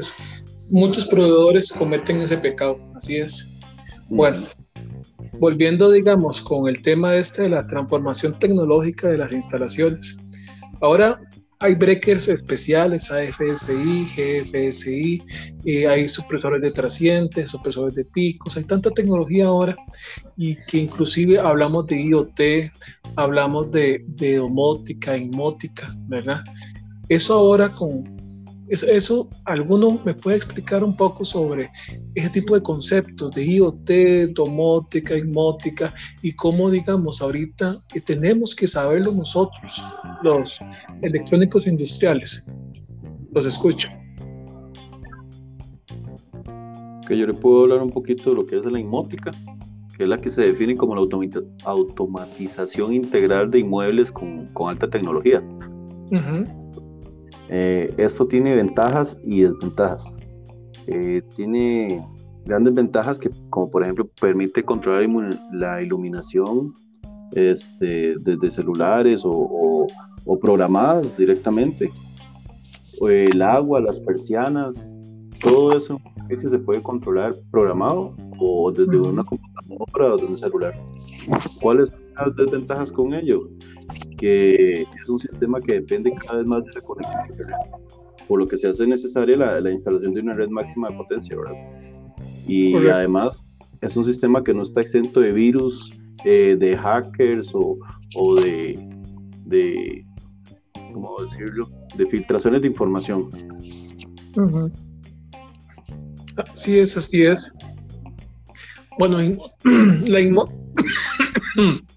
Muchos 0.73 1.07
proveedores 1.07 1.71
cometen 1.71 2.17
ese 2.17 2.39
pecado, 2.39 2.79
así 2.95 3.17
es. 3.17 3.51
Bueno, 4.11 4.45
volviendo, 5.39 5.91
digamos, 5.91 6.41
con 6.41 6.69
el 6.69 6.83
tema 6.83 7.15
este 7.15 7.43
de 7.43 7.51
la 7.51 7.67
transformación 7.67 8.37
tecnológica 8.39 9.09
de 9.09 9.19
las 9.19 9.33
instalaciones. 9.33 10.17
Ahora 10.83 11.21
hay 11.61 11.77
breakers 11.77 12.27
especiales, 12.27 13.11
AFSI, 13.13 14.07
GFSI, 14.17 15.23
y 15.65 15.85
hay 15.85 16.09
supresores 16.09 16.61
de 16.61 16.73
trascientes, 16.73 17.51
supresores 17.51 17.95
de 17.95 18.05
picos, 18.13 18.57
hay 18.57 18.65
tanta 18.65 18.91
tecnología 18.91 19.47
ahora 19.47 19.77
y 20.37 20.57
que 20.57 20.79
inclusive 20.79 21.39
hablamos 21.39 21.87
de 21.87 22.03
IoT, 22.03 22.41
hablamos 23.15 23.71
de, 23.71 24.03
de 24.09 24.37
domótica, 24.37 25.17
inmótica, 25.17 25.95
¿verdad? 26.09 26.41
Eso 27.09 27.35
ahora 27.35 27.69
con, 27.69 28.20
eso, 28.71 29.29
¿alguno 29.47 30.01
me 30.05 30.15
puede 30.15 30.37
explicar 30.37 30.85
un 30.85 30.97
poco 30.97 31.25
sobre 31.25 31.71
ese 32.15 32.31
tipo 32.31 32.55
de 32.55 32.63
conceptos 32.63 33.35
de 33.35 33.45
IoT, 33.45 34.33
domótica, 34.33 35.17
inmótica 35.17 35.93
y 36.23 36.33
cómo, 36.35 36.71
digamos, 36.71 37.21
ahorita 37.21 37.75
tenemos 38.05 38.55
que 38.55 38.69
saberlo 38.69 39.11
nosotros, 39.13 39.83
los 40.23 40.61
electrónicos 41.03 41.67
industriales? 41.67 42.63
Los 43.33 43.47
escucho. 43.47 43.89
Que 47.09 47.19
yo 47.19 47.27
le 47.27 47.35
puedo 47.35 47.63
hablar 47.63 47.83
un 47.83 47.91
poquito 47.91 48.31
de 48.31 48.37
lo 48.37 48.47
que 48.47 48.57
es 48.57 48.65
la 48.65 48.79
inmótica, 48.79 49.33
que 49.97 50.05
es 50.05 50.09
la 50.09 50.21
que 50.21 50.31
se 50.31 50.43
define 50.43 50.77
como 50.77 50.95
la 50.95 51.03
automatización 51.65 52.95
integral 52.95 53.51
de 53.51 53.59
inmuebles 53.59 54.13
con, 54.13 54.49
alta 54.69 54.89
tecnología. 54.89 55.43
Eh, 57.53 57.93
esto 57.97 58.27
tiene 58.27 58.55
ventajas 58.55 59.21
y 59.25 59.43
desventajas. 59.43 60.17
Eh, 60.87 61.21
tiene 61.35 62.07
grandes 62.45 62.75
ventajas 62.75 63.19
que, 63.19 63.29
como 63.51 63.69
por 63.69 63.83
ejemplo, 63.83 64.09
permite 64.21 64.63
controlar 64.63 65.09
la 65.53 65.83
iluminación 65.83 66.73
este, 67.33 68.15
desde 68.21 68.51
celulares 68.53 69.23
o, 69.25 69.87
programadas 70.41 71.17
directamente. 71.17 71.91
El 73.01 73.43
agua, 73.43 73.81
las 73.81 73.99
persianas, 73.99 74.95
todo 75.41 75.77
eso 75.77 76.01
se 76.37 76.59
puede 76.59 76.81
controlar 76.83 77.35
programado 77.51 78.15
o 78.39 78.71
desde 78.71 78.97
una 78.97 79.25
computadora 79.25 80.15
o 80.15 80.17
desde 80.17 80.27
un 80.27 80.39
celular. 80.39 80.75
¿Cuáles 81.61 81.89
son 81.89 82.01
las 82.15 82.37
desventajas 82.37 82.93
con 82.93 83.13
ello? 83.13 83.49
Que 84.21 84.83
es 84.83 85.09
un 85.09 85.19
sistema 85.19 85.59
que 85.61 85.77
depende 85.77 86.13
cada 86.13 86.39
vez 86.39 86.47
más 86.47 86.63
de 86.65 86.71
la 86.75 86.81
conexión 86.83 87.21
internet, 87.31 87.57
por 88.29 88.39
lo 88.39 88.47
que 88.47 88.59
se 88.59 88.69
hace 88.69 88.87
necesaria 88.87 89.35
la, 89.35 89.71
instalación 89.71 90.13
de 90.13 90.21
una 90.21 90.35
red 90.35 90.51
máxima 90.51 90.91
de 90.91 90.97
potencia, 90.97 91.37
¿verdad? 91.37 91.55
Y 92.47 92.77
además 92.87 93.41
es 93.81 93.97
un 93.97 94.05
sistema 94.05 94.45
que 94.45 94.53
no 94.53 94.63
está 94.63 94.83
exento 94.83 95.21
de 95.21 95.33
virus, 95.33 96.03
eh, 96.27 96.55
de 96.55 96.77
hackers 96.77 97.55
o, 97.55 97.79
o 98.17 98.35
de, 98.43 98.79
de, 99.47 100.05
¿cómo 100.93 101.23
decirlo?, 101.23 101.71
de 101.97 102.07
filtraciones 102.07 102.61
de 102.61 102.69
información. 102.69 103.31
Así 106.53 106.79
es, 106.79 106.95
así 106.95 107.23
es. 107.23 107.41
Bueno, 108.99 109.17
la, 109.65 110.21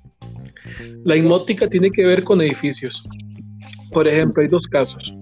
La 1.05 1.15
inmótica 1.15 1.67
tiene 1.67 1.91
que 1.91 2.05
ver 2.05 2.23
con 2.23 2.41
edificios. 2.41 3.03
Por 3.91 4.07
ejemplo, 4.07 4.41
hay 4.41 4.49
dos 4.49 4.65
casos. 4.71 5.13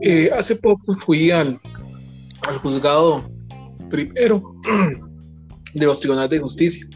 Eh, 0.00 0.30
hace 0.32 0.56
poco 0.56 0.94
fui 1.04 1.30
al, 1.30 1.58
juzgado 2.62 3.28
primero 3.90 4.54
de 5.74 5.86
los 5.86 5.98
tribunales 6.00 6.30
de 6.30 6.38
justicia 6.38 6.86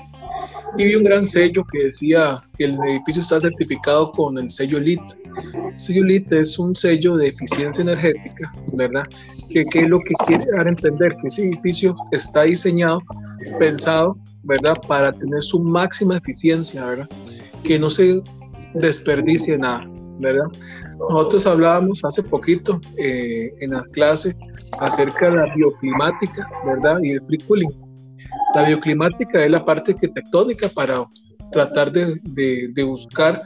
y 0.78 0.85
vi 0.85 0.94
un 0.94 1.04
gran 1.04 1.28
sello 1.28 1.64
que 1.70 1.85
decía 1.85 2.42
que 2.56 2.64
el 2.64 2.78
edificio 2.88 3.20
está 3.20 3.40
certificado 3.40 4.11
con 4.12 4.38
el 4.38 4.48
sello 4.48 4.78
LIT. 4.78 5.00
El 5.70 5.78
sello 5.78 6.04
LIT 6.04 6.32
es 6.32 6.58
un 6.58 6.74
sello 6.74 7.16
de 7.16 7.28
eficiencia 7.28 7.82
energética, 7.82 8.52
¿verdad? 8.74 9.02
Que, 9.52 9.64
que 9.64 9.80
es 9.80 9.88
lo 9.88 9.98
que 9.98 10.14
quiere 10.26 10.44
dar 10.52 10.66
a 10.66 10.70
entender 10.70 11.14
que 11.16 11.26
ese 11.26 11.44
edificio 11.44 11.94
está 12.12 12.42
diseñado, 12.42 13.00
pensado, 13.58 14.16
¿verdad? 14.44 14.76
Para 14.88 15.12
tener 15.12 15.42
su 15.42 15.61
máxima 15.62 16.16
eficiencia, 16.16 16.87
¿verdad? 16.87 17.08
Que 17.62 17.79
no 17.79 17.90
se 17.90 18.22
desperdicie 18.75 19.59
nada, 19.59 19.87
¿verdad? 20.18 20.46
Nosotros 20.98 21.46
hablábamos 21.46 22.05
hace 22.05 22.22
poquito 22.22 22.81
eh, 22.96 23.53
en 23.61 23.70
la 23.70 23.83
clase 23.92 24.37
acerca 24.81 25.31
de 25.31 25.37
la 25.37 25.55
bioclimática, 25.55 26.48
¿verdad? 26.64 26.98
Y 27.03 27.12
el 27.12 27.27
free 27.27 27.38
cooling. 27.38 27.70
La 28.55 28.64
bioclimática 28.64 29.44
es 29.44 29.51
la 29.51 29.64
parte 29.64 29.92
arquitectónica 29.92 30.68
para 30.68 31.05
tratar 31.51 31.92
de, 31.92 32.18
de, 32.25 32.83
buscar 32.83 33.42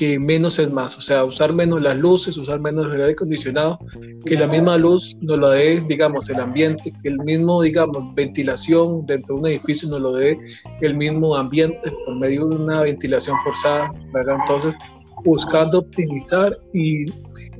que 0.00 0.18
menos 0.18 0.58
es 0.58 0.72
más, 0.72 0.96
o 0.96 1.02
sea, 1.02 1.26
usar 1.26 1.52
menos 1.52 1.82
las 1.82 1.94
luces, 1.94 2.34
usar 2.38 2.58
menos 2.58 2.86
el 2.86 3.02
aire 3.02 3.12
acondicionado, 3.12 3.78
que 4.24 4.34
la 4.34 4.46
misma 4.46 4.78
luz 4.78 5.18
nos 5.20 5.38
lo 5.38 5.50
dé, 5.50 5.82
digamos, 5.86 6.30
el 6.30 6.40
ambiente, 6.40 6.90
que 7.02 7.10
el 7.10 7.18
mismo, 7.18 7.60
digamos, 7.60 8.14
ventilación 8.14 9.04
dentro 9.04 9.34
de 9.34 9.40
un 9.42 9.46
edificio 9.48 9.90
nos 9.90 10.00
lo 10.00 10.12
dé 10.14 10.38
el 10.80 10.96
mismo 10.96 11.36
ambiente 11.36 11.90
por 12.06 12.16
medio 12.16 12.46
de 12.46 12.56
una 12.56 12.80
ventilación 12.80 13.36
forzada, 13.44 13.92
¿verdad? 14.14 14.36
Entonces, 14.40 14.74
buscando 15.22 15.80
optimizar 15.80 16.58
y 16.72 17.04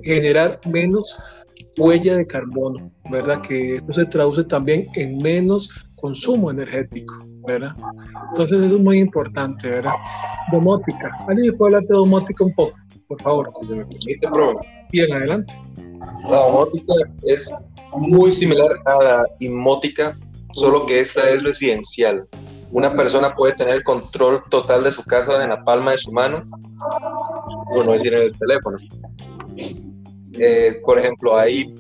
generar 0.03 0.59
menos 0.73 1.19
huella 1.77 2.17
de 2.17 2.27
carbono, 2.27 2.91
¿verdad? 3.11 3.43
Que 3.43 3.75
esto 3.75 3.93
se 3.93 4.07
traduce 4.07 4.45
también 4.45 4.87
en 4.95 5.19
menos 5.19 5.69
consumo 5.97 6.51
energético, 6.51 7.23
¿verdad? 7.47 7.75
Entonces 8.31 8.59
eso 8.59 8.77
es 8.77 8.83
muy 8.83 8.99
importante, 8.99 9.71
¿verdad? 9.71 9.93
Domótica. 10.53 11.11
¿Alguien 11.29 11.57
puede 11.57 11.77
hablar 11.77 11.89
de 11.89 11.95
domótica 11.95 12.45
un 12.45 12.55
poco? 12.55 12.77
Por 13.09 13.21
favor. 13.21 13.51
Si 13.61 13.67
se 13.67 13.77
me 13.77 13.85
permite. 13.85 14.29
Bien, 14.93 15.13
adelante. 15.13 15.55
La 16.31 16.37
domótica 16.37 16.93
es 17.23 17.55
muy 17.97 18.33
similar 18.33 18.71
a 18.87 19.03
la 19.03 19.27
inmótica, 19.41 20.15
solo 20.53 20.87
que 20.87 21.01
esta 21.01 21.23
es 21.31 21.43
residencial. 21.43 22.27
Una 22.73 22.95
persona 22.95 23.35
puede 23.35 23.55
tener 23.55 23.77
el 23.77 23.85
control 23.85 24.43
total 24.49 24.85
de 24.85 24.93
su 24.93 25.03
casa 25.05 25.43
en 25.43 25.51
la 25.51 25.65
palma 25.65 25.91
de 25.93 25.99
su 25.99 26.13
mano, 26.13 26.45
bueno, 27.75 27.93
no 27.93 28.01
tiene 28.01 28.27
el 28.27 28.39
teléfono. 28.39 28.79
Eh, 30.39 30.81
por 30.85 30.99
ejemplo, 30.99 31.37
hay, 31.37 31.75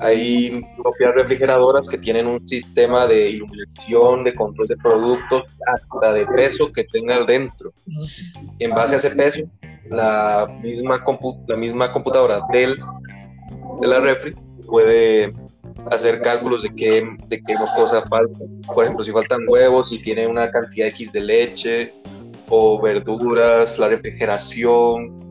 hay 0.00 0.64
propias 0.76 1.14
refrigeradoras 1.14 1.82
que 1.90 1.98
tienen 1.98 2.26
un 2.26 2.46
sistema 2.48 3.06
de 3.06 3.30
iluminación, 3.30 4.24
de 4.24 4.34
control 4.34 4.66
de 4.66 4.76
productos, 4.76 5.42
hasta 5.72 6.12
de 6.12 6.26
peso 6.26 6.70
que 6.74 6.84
tenga 6.84 7.24
dentro. 7.24 7.72
En 8.58 8.72
base 8.72 8.94
a 8.94 8.96
ese 8.98 9.10
peso, 9.10 9.44
la 9.90 10.48
misma, 10.62 11.04
la 11.46 11.56
misma 11.56 11.92
computadora 11.92 12.40
del, 12.52 12.74
de 13.80 13.86
la 13.86 14.00
refri 14.00 14.34
puede 14.66 15.32
hacer 15.90 16.20
cálculos 16.20 16.62
de 16.62 16.74
qué, 16.74 17.02
de 17.28 17.42
qué 17.42 17.54
cosa 17.76 18.02
falta. 18.02 18.38
Por 18.74 18.84
ejemplo, 18.84 19.04
si 19.04 19.12
faltan 19.12 19.40
huevos, 19.48 19.88
si 19.90 19.98
tiene 19.98 20.26
una 20.26 20.50
cantidad 20.50 20.88
X 20.88 21.12
de 21.12 21.20
leche 21.20 21.94
o 22.48 22.80
verduras, 22.80 23.78
la 23.78 23.88
refrigeración, 23.88 25.21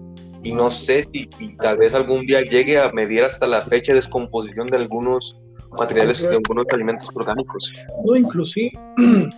y 0.43 0.53
no 0.53 0.71
sé 0.71 1.03
si, 1.03 1.27
tal 1.57 1.77
vez 1.77 1.93
algún 1.93 2.21
día 2.21 2.41
llegue 2.41 2.79
a 2.79 2.91
medir 2.91 3.23
hasta 3.23 3.47
la 3.47 3.61
fecha 3.65 3.91
de 3.91 3.97
descomposición 3.99 4.67
de 4.67 4.77
algunos 4.77 5.39
materiales, 5.71 6.21
de 6.21 6.35
algunos 6.35 6.65
alimentos 6.71 7.07
orgánicos. 7.13 7.63
No, 8.05 8.15
inclusive, 8.15 8.71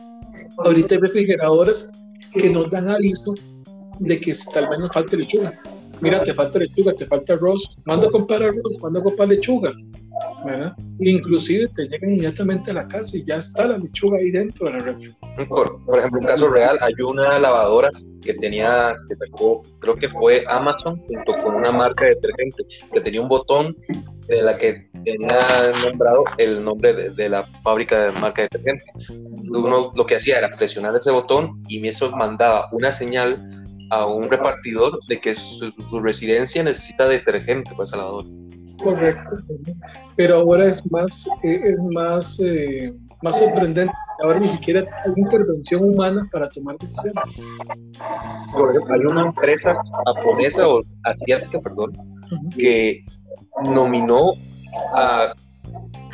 ahorita 0.57 0.95
hay 0.95 1.01
refrigeradores 1.01 1.91
que 2.33 2.49
nos 2.49 2.69
dan 2.69 2.89
aviso 2.89 3.33
de 3.99 4.19
que 4.19 4.33
tal 4.53 4.69
vez 4.69 4.79
nos 4.79 4.91
falte 4.91 5.17
lechuga. 5.17 5.59
Mira, 6.01 6.23
te 6.23 6.33
falta 6.33 6.59
lechuga, 6.59 6.93
te 6.93 7.05
falta 7.05 7.33
arroz, 7.33 7.77
a 7.85 7.97
comprar 8.09 8.41
arroz, 8.43 8.75
a 8.83 9.01
comprar 9.01 9.29
lechuga. 9.29 9.71
¿Verdad? 10.45 10.73
Inclusive 10.99 11.67
te 11.69 11.83
llegan 11.85 12.11
inmediatamente 12.11 12.71
a 12.71 12.75
la 12.75 12.87
casa 12.87 13.17
y 13.17 13.25
ya 13.25 13.35
está 13.35 13.67
la 13.67 13.77
lechuga 13.77 14.17
ahí 14.17 14.31
dentro 14.31 14.67
de 14.67 14.73
la 14.73 14.79
refri. 14.79 15.15
Por, 15.47 15.83
por 15.85 15.97
ejemplo, 15.97 16.19
un 16.19 16.25
caso 16.25 16.49
real, 16.49 16.77
hay 16.81 16.93
una 17.01 17.39
lavadora 17.39 17.89
que 18.23 18.33
tenía, 18.35 18.95
que 19.07 19.15
sacó, 19.15 19.63
creo 19.79 19.95
que 19.95 20.09
fue 20.09 20.43
Amazon, 20.47 21.01
junto 21.07 21.33
con 21.43 21.55
una 21.55 21.71
marca 21.71 22.05
de 22.05 22.15
detergente, 22.15 22.63
que 22.91 23.01
tenía 23.01 23.21
un 23.21 23.27
botón 23.27 23.75
de 24.27 24.41
la 24.41 24.55
que 24.57 24.89
tenía 25.03 25.73
nombrado 25.83 26.23
el 26.37 26.63
nombre 26.63 26.93
de, 26.93 27.29
la 27.29 27.43
fábrica 27.63 28.05
de 28.05 28.19
marca 28.19 28.43
de 28.43 28.49
detergente. 28.51 28.85
Uno 29.49 29.91
lo 29.93 30.05
que 30.05 30.17
hacía 30.17 30.39
era 30.39 30.49
presionar 30.49 30.95
ese 30.95 31.11
botón 31.11 31.61
y 31.67 31.85
eso 31.87 32.11
mandaba 32.11 32.69
una 32.71 32.89
señal 32.89 33.49
a 33.89 34.05
un 34.07 34.29
repartidor 34.29 34.99
de 35.07 35.19
que 35.19 35.35
su, 35.35 35.71
residencia 36.01 36.63
necesita 36.63 37.07
detergente 37.07 37.71
para 37.71 37.83
esa 37.83 37.97
lavadora. 37.97 38.27
Correcto, 38.81 39.37
pero 40.15 40.37
ahora 40.37 40.65
es 40.65 40.83
más, 40.91 41.27
eh, 41.43 41.59
es 41.63 41.81
más, 41.83 42.39
eh, 42.39 42.93
más 43.21 43.37
sorprendente. 43.37 43.93
Ahora 44.23 44.39
ni 44.39 44.47
siquiera 44.47 44.81
hay 45.05 45.13
intervención 45.15 45.83
humana 45.83 46.27
para 46.31 46.49
tomar 46.49 46.77
decisiones. 46.77 47.29
Hay 47.99 49.05
una 49.05 49.27
empresa 49.27 49.75
japonesa 50.05 50.67
o 50.67 50.81
asiática, 51.03 51.59
perdón, 51.59 51.97
que 52.55 53.01
nominó 53.65 54.33
a 54.95 55.33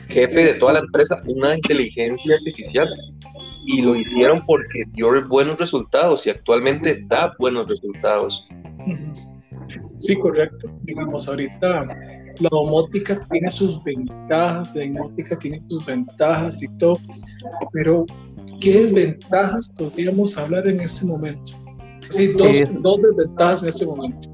jefe 0.08 0.44
de 0.44 0.54
toda 0.56 0.74
la 0.74 0.80
empresa 0.80 1.18
una 1.28 1.56
inteligencia 1.56 2.36
artificial 2.36 2.88
y 3.66 3.82
lo 3.82 3.96
hicieron 3.96 4.44
porque 4.46 4.84
dio 4.94 5.10
buenos 5.28 5.60
resultados 5.60 6.26
y 6.26 6.32
actualmente 6.32 7.04
da 7.08 7.36
buenos 7.38 7.68
resultados. 7.68 8.48
Sí, 9.96 10.16
correcto. 10.16 10.70
Digamos, 10.84 11.28
ahorita 11.28 11.88
la 12.40 12.50
domótica 12.52 13.26
tiene 13.30 13.52
sus 13.52 13.84
ventajas, 13.84 14.76
la 14.76 14.86
domótica 14.86 15.38
tiene 15.38 15.62
sus 15.70 15.86
ventajas 15.86 16.64
y 16.64 16.68
todo, 16.78 16.98
pero 17.74 18.06
¿qué 18.60 18.82
desventajas 18.82 19.70
podríamos 19.78 20.38
hablar 20.38 20.68
en 20.68 20.80
este 20.82 21.06
momento? 21.06 21.52
Sí, 22.10 22.28
dos, 22.34 22.62
eh, 22.62 22.70
dos 22.80 22.98
desventajas 23.00 23.64
en 23.64 23.70
este 23.70 23.86
momento. 23.86 24.30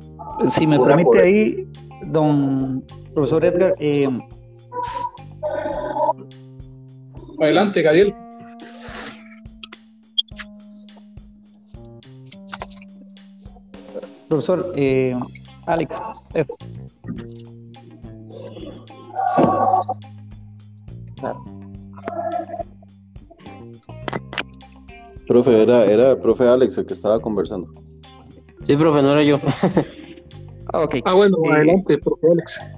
Si 0.49 0.67
me 0.67 0.79
permite 0.79 1.21
ahí, 1.21 1.67
don 2.07 2.83
profesor 3.13 3.43
Edgar. 3.45 3.73
Eh, 3.79 4.07
Adelante, 7.39 7.81
Gabriel. 7.81 8.13
Profesor, 14.29 14.73
eh, 14.75 15.17
Alex. 15.65 15.95
Profe, 25.27 25.63
era, 25.63 25.85
era 25.85 26.11
el 26.11 26.17
profe 26.19 26.47
Alex 26.47 26.77
el 26.77 26.85
que 26.85 26.93
estaba 26.93 27.19
conversando. 27.19 27.67
Sí, 28.63 28.75
profe, 28.75 29.01
no 29.01 29.13
era 29.13 29.23
yo. 29.23 29.39
Ah, 30.73 30.81
okay. 30.81 31.01
Ah, 31.05 31.13
bueno, 31.13 31.37
eh, 31.45 31.51
adelante, 31.51 31.97
profe 31.99 32.27
Alex. 32.31 32.75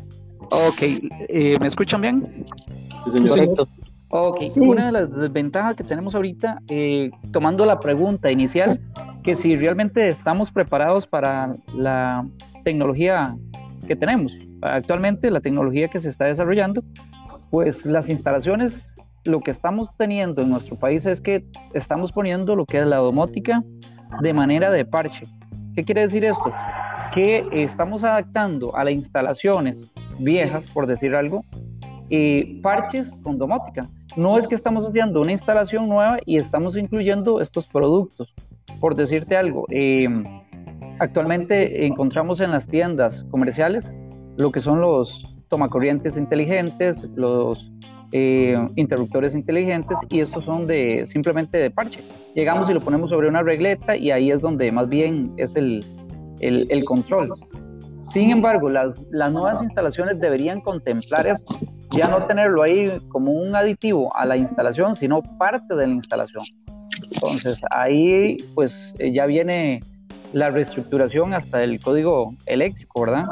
Ok, 0.52 0.82
eh, 1.30 1.58
¿me 1.60 1.68
escuchan 1.68 2.02
bien? 2.02 2.46
Sí, 2.90 3.12
señor. 3.12 3.68
Ok, 4.10 4.44
una 4.58 4.86
de 4.86 4.92
las 4.94 5.14
desventajas 5.14 5.76
que 5.76 5.84
tenemos 5.84 6.16
ahorita, 6.16 6.62
eh, 6.70 7.12
tomando 7.32 7.66
la 7.66 7.80
pregunta 7.80 8.32
inicial, 8.32 8.80
que 9.22 9.36
si 9.36 9.58
realmente 9.58 10.08
estamos 10.08 10.52
preparados 10.52 11.06
para 11.06 11.54
la 11.74 12.26
tecnología 12.64 13.36
que 13.88 13.96
tenemos. 13.96 14.38
Actualmente 14.62 15.32
la 15.32 15.42
tecnología 15.42 15.88
que 15.88 16.00
se 16.00 16.10
está 16.10 16.26
desarrollando, 16.26 16.84
pues 17.50 17.86
las 17.86 18.10
instalaciones, 18.10 18.94
lo 19.26 19.40
que 19.42 19.52
estamos 19.52 19.90
teniendo 19.98 20.42
en 20.42 20.50
nuestro 20.50 20.78
país 20.78 21.06
es 21.06 21.22
que 21.22 21.46
estamos 21.74 22.12
poniendo 22.12 22.56
lo 22.56 22.66
que 22.66 22.80
es 22.80 22.86
la 22.86 22.98
domótica 22.98 23.64
de 24.22 24.34
manera 24.34 24.72
de 24.72 24.86
parche. 24.86 25.26
¿Qué 25.76 25.84
quiere 25.84 26.02
decir 26.02 26.24
esto? 26.26 26.54
Que 27.14 27.48
estamos 27.52 28.04
adaptando 28.04 28.76
a 28.76 28.84
las 28.84 28.94
instalaciones 28.94 29.92
viejas, 30.20 30.68
por 30.68 30.88
decir 30.88 31.16
algo, 31.16 31.44
y 32.10 32.62
parches 32.62 33.10
con 33.24 33.38
domótica. 33.38 33.88
No 34.16 34.38
es 34.38 34.48
que 34.48 34.56
estamos 34.56 34.88
haciendo 34.88 35.22
una 35.22 35.32
instalación 35.32 35.88
nueva 35.88 36.18
y 36.26 36.38
estamos 36.38 36.76
incluyendo 36.78 37.42
estos 37.42 37.68
productos. 37.68 38.34
Por 38.80 38.96
decirte 38.96 39.38
algo, 39.38 39.66
eh, 39.70 40.08
Actualmente 41.00 41.86
encontramos 41.86 42.40
en 42.42 42.52
las 42.52 42.68
tiendas 42.68 43.24
comerciales 43.26 43.90
lo 44.38 44.52
que 44.52 44.60
son 44.60 44.82
los 44.82 45.36
tomacorrientes 45.50 46.18
inteligentes, 46.18 47.04
los 47.16 47.72
eh, 48.12 48.58
interruptores 48.76 49.36
inteligentes 49.36 49.98
y 50.10 50.22
estos 50.22 50.46
son 50.46 50.66
de 50.66 51.06
simplemente 51.06 51.58
de 51.58 51.72
parche. 51.72 52.02
Llegamos 52.36 52.70
y 52.70 52.74
lo 52.74 52.82
ponemos 52.82 53.10
sobre 53.10 53.28
una 53.28 53.44
regleta 53.44 53.96
y 53.96 54.12
ahí 54.12 54.32
es 54.32 54.42
donde 54.42 54.72
más 54.72 54.88
bien 54.88 55.34
es 55.38 55.56
el, 55.56 55.84
el, 56.40 56.86
control. 56.86 57.34
Sin 58.02 58.30
embargo, 58.30 58.70
las, 58.70 59.06
las, 59.12 59.32
nuevas 59.32 59.62
instalaciones 59.62 60.20
deberían 60.20 60.62
contemplar 60.62 61.28
esto, 61.28 61.56
ya 61.92 62.08
no 62.08 62.24
tenerlo 62.26 62.64
ahí 62.64 63.00
como 63.10 63.32
un 63.32 63.56
aditivo 63.56 64.16
a 64.16 64.26
la 64.26 64.38
instalación, 64.38 64.96
sino 64.96 65.22
parte 65.38 65.76
de 65.76 65.88
la 65.88 65.94
instalación. 65.94 66.44
Entonces 67.14 67.62
ahí 67.72 68.38
pues 68.54 68.94
eh, 69.00 69.12
ya 69.12 69.26
viene 69.26 69.82
la 70.34 70.50
reestructuración 70.50 71.34
hasta 71.34 71.64
el 71.64 71.80
código 71.80 72.36
eléctrico, 72.46 73.02
¿verdad? 73.02 73.26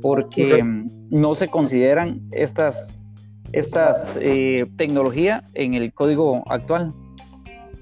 Porque 0.00 0.64
no 1.10 1.34
se 1.34 1.48
consideran 1.48 2.20
estas, 2.32 2.98
estas 3.52 4.14
eh, 4.20 4.66
tecnologías 4.76 5.42
en 5.54 5.74
el 5.74 5.92
código 5.92 6.42
actual. 6.50 6.92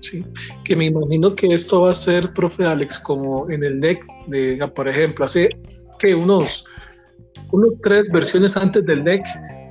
Sí, 0.01 0.25
que 0.65 0.77
me 0.77 0.87
imagino 0.87 1.35
que 1.35 1.47
esto 1.49 1.83
va 1.83 1.91
a 1.91 1.95
ser, 1.95 2.33
profe 2.33 2.65
Alex, 2.65 2.99
como 2.99 3.49
en 3.51 3.65
el 3.65 3.81
NEC, 3.81 4.05
de, 4.27 4.69
por 4.75 4.89
ejemplo, 4.89 5.25
hace 5.25 5.49
que 5.99 6.15
unos, 6.15 6.65
unos 7.51 7.73
tres 7.83 8.09
versiones 8.11 8.57
antes 8.57 8.85
del 8.85 9.03
NEC 9.05 9.25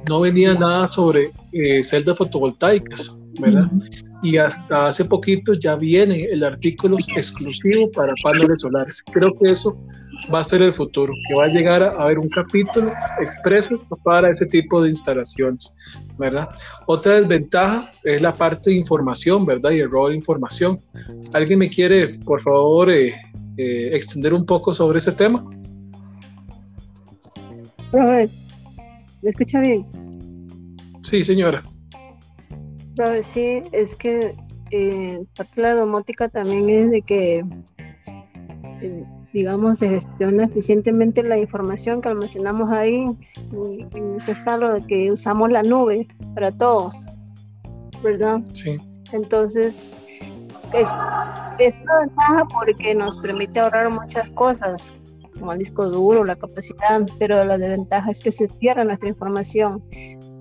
no 0.09 0.21
venía 0.21 0.53
nada 0.53 0.91
sobre 0.91 1.31
eh, 1.51 1.83
celdas 1.83 2.17
fotovoltaicas 2.17 3.23
¿verdad? 3.39 3.69
Y 4.25 4.37
hasta 4.37 4.87
hace 4.87 5.05
poquito 5.05 5.53
ya 5.53 5.75
viene 5.75 6.23
el 6.23 6.43
artículo 6.43 6.97
exclusivo 7.15 7.91
para 7.91 8.11
paneles 8.23 8.61
solares. 8.61 9.03
Creo 9.13 9.35
que 9.35 9.51
eso 9.51 9.77
va 10.33 10.39
a 10.39 10.43
ser 10.43 10.63
el 10.63 10.73
futuro, 10.73 11.13
que 11.27 11.35
va 11.35 11.45
a 11.45 11.47
llegar 11.47 11.83
a 11.83 11.89
haber 11.89 12.17
un 12.17 12.27
capítulo 12.29 12.91
expreso 13.21 13.79
para 14.03 14.31
este 14.31 14.47
tipo 14.47 14.81
de 14.81 14.89
instalaciones, 14.89 15.77
¿verdad? 16.17 16.49
Otra 16.87 17.21
desventaja 17.21 17.87
es 18.03 18.23
la 18.23 18.35
parte 18.35 18.71
de 18.71 18.77
información, 18.77 19.45
¿verdad? 19.45 19.69
Y 19.69 19.81
el 19.81 19.91
robo 19.91 20.09
de 20.09 20.15
información. 20.15 20.79
¿Alguien 21.33 21.59
me 21.59 21.69
quiere, 21.69 22.07
por 22.25 22.41
favor, 22.41 22.89
eh, 22.89 23.13
eh, 23.57 23.89
extender 23.93 24.33
un 24.33 24.47
poco 24.47 24.73
sobre 24.73 24.97
ese 24.97 25.11
tema? 25.11 25.45
Robert, 27.91 28.31
¿me 29.21 29.29
escucha 29.29 29.59
bien? 29.59 29.85
Sí, 31.11 31.23
señora. 31.23 31.61
Robert, 32.95 33.23
sí, 33.23 33.61
es 33.71 33.95
que 33.95 34.35
eh, 34.71 35.23
parte 35.35 35.61
de 35.61 35.67
la 35.67 35.75
domótica 35.75 36.29
también 36.29 36.69
es 36.69 36.91
de 36.91 37.01
que, 37.01 37.45
eh, 38.81 39.05
digamos, 39.33 39.79
se 39.79 39.89
gestiona 39.89 40.45
eficientemente 40.45 41.23
la 41.23 41.37
información 41.37 42.01
que 42.01 42.09
almacenamos 42.09 42.71
ahí. 42.71 43.05
Y, 43.51 43.85
y 43.97 44.31
está 44.31 44.57
lo 44.57 44.73
de 44.73 44.85
que 44.87 45.11
usamos 45.11 45.51
la 45.51 45.63
nube 45.63 46.07
para 46.33 46.51
todo, 46.51 46.89
¿verdad? 48.01 48.41
Sí. 48.53 48.79
Entonces, 49.11 49.93
es, 50.73 50.89
es 51.59 51.73
una 51.83 51.99
ventaja 51.99 52.45
porque 52.45 52.95
nos 52.95 53.17
permite 53.17 53.59
ahorrar 53.59 53.89
muchas 53.89 54.29
cosas, 54.31 54.95
como 55.37 55.53
el 55.53 55.59
disco 55.59 55.89
duro, 55.89 56.23
la 56.23 56.35
capacidad, 56.35 57.01
pero 57.19 57.43
la 57.43 57.57
desventaja 57.57 58.11
es 58.11 58.21
que 58.21 58.31
se 58.31 58.47
pierde 58.47 58.85
nuestra 58.85 59.09
información. 59.09 59.83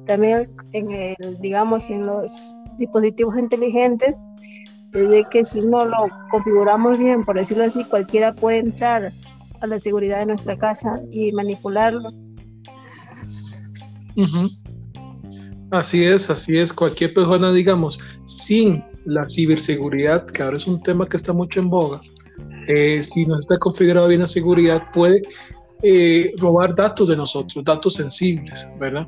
También 0.06 0.50
en 0.72 0.90
el, 0.92 1.38
digamos, 1.40 1.90
en 1.90 2.06
los 2.06 2.54
dispositivos 2.76 3.38
inteligentes, 3.38 4.14
desde 4.90 5.24
que 5.28 5.44
si 5.44 5.66
no 5.66 5.84
lo 5.84 6.08
configuramos 6.30 6.98
bien, 6.98 7.24
por 7.24 7.36
decirlo 7.36 7.64
así, 7.64 7.84
cualquiera 7.84 8.34
puede 8.34 8.58
entrar 8.58 9.12
a 9.60 9.66
la 9.66 9.78
seguridad 9.78 10.18
de 10.18 10.26
nuestra 10.26 10.56
casa 10.56 11.00
y 11.10 11.32
manipularlo. 11.32 12.10
Así 15.70 16.04
es, 16.04 16.30
así 16.30 16.56
es. 16.56 16.72
Cualquier 16.72 17.14
persona, 17.14 17.52
digamos, 17.52 17.98
sin 18.24 18.84
la 19.04 19.26
ciberseguridad, 19.32 20.26
que 20.26 20.42
ahora 20.42 20.56
es 20.56 20.66
un 20.66 20.82
tema 20.82 21.06
que 21.06 21.16
está 21.16 21.32
mucho 21.32 21.60
en 21.60 21.68
boga, 21.68 22.00
eh, 22.68 23.02
si 23.02 23.26
no 23.26 23.38
está 23.38 23.58
configurado 23.58 24.08
bien 24.08 24.20
la 24.20 24.26
seguridad, 24.26 24.82
puede 24.92 25.22
eh, 25.82 26.32
robar 26.38 26.74
datos 26.74 27.08
de 27.08 27.16
nosotros, 27.16 27.64
datos 27.64 27.94
sensibles, 27.94 28.68
¿verdad? 28.78 29.06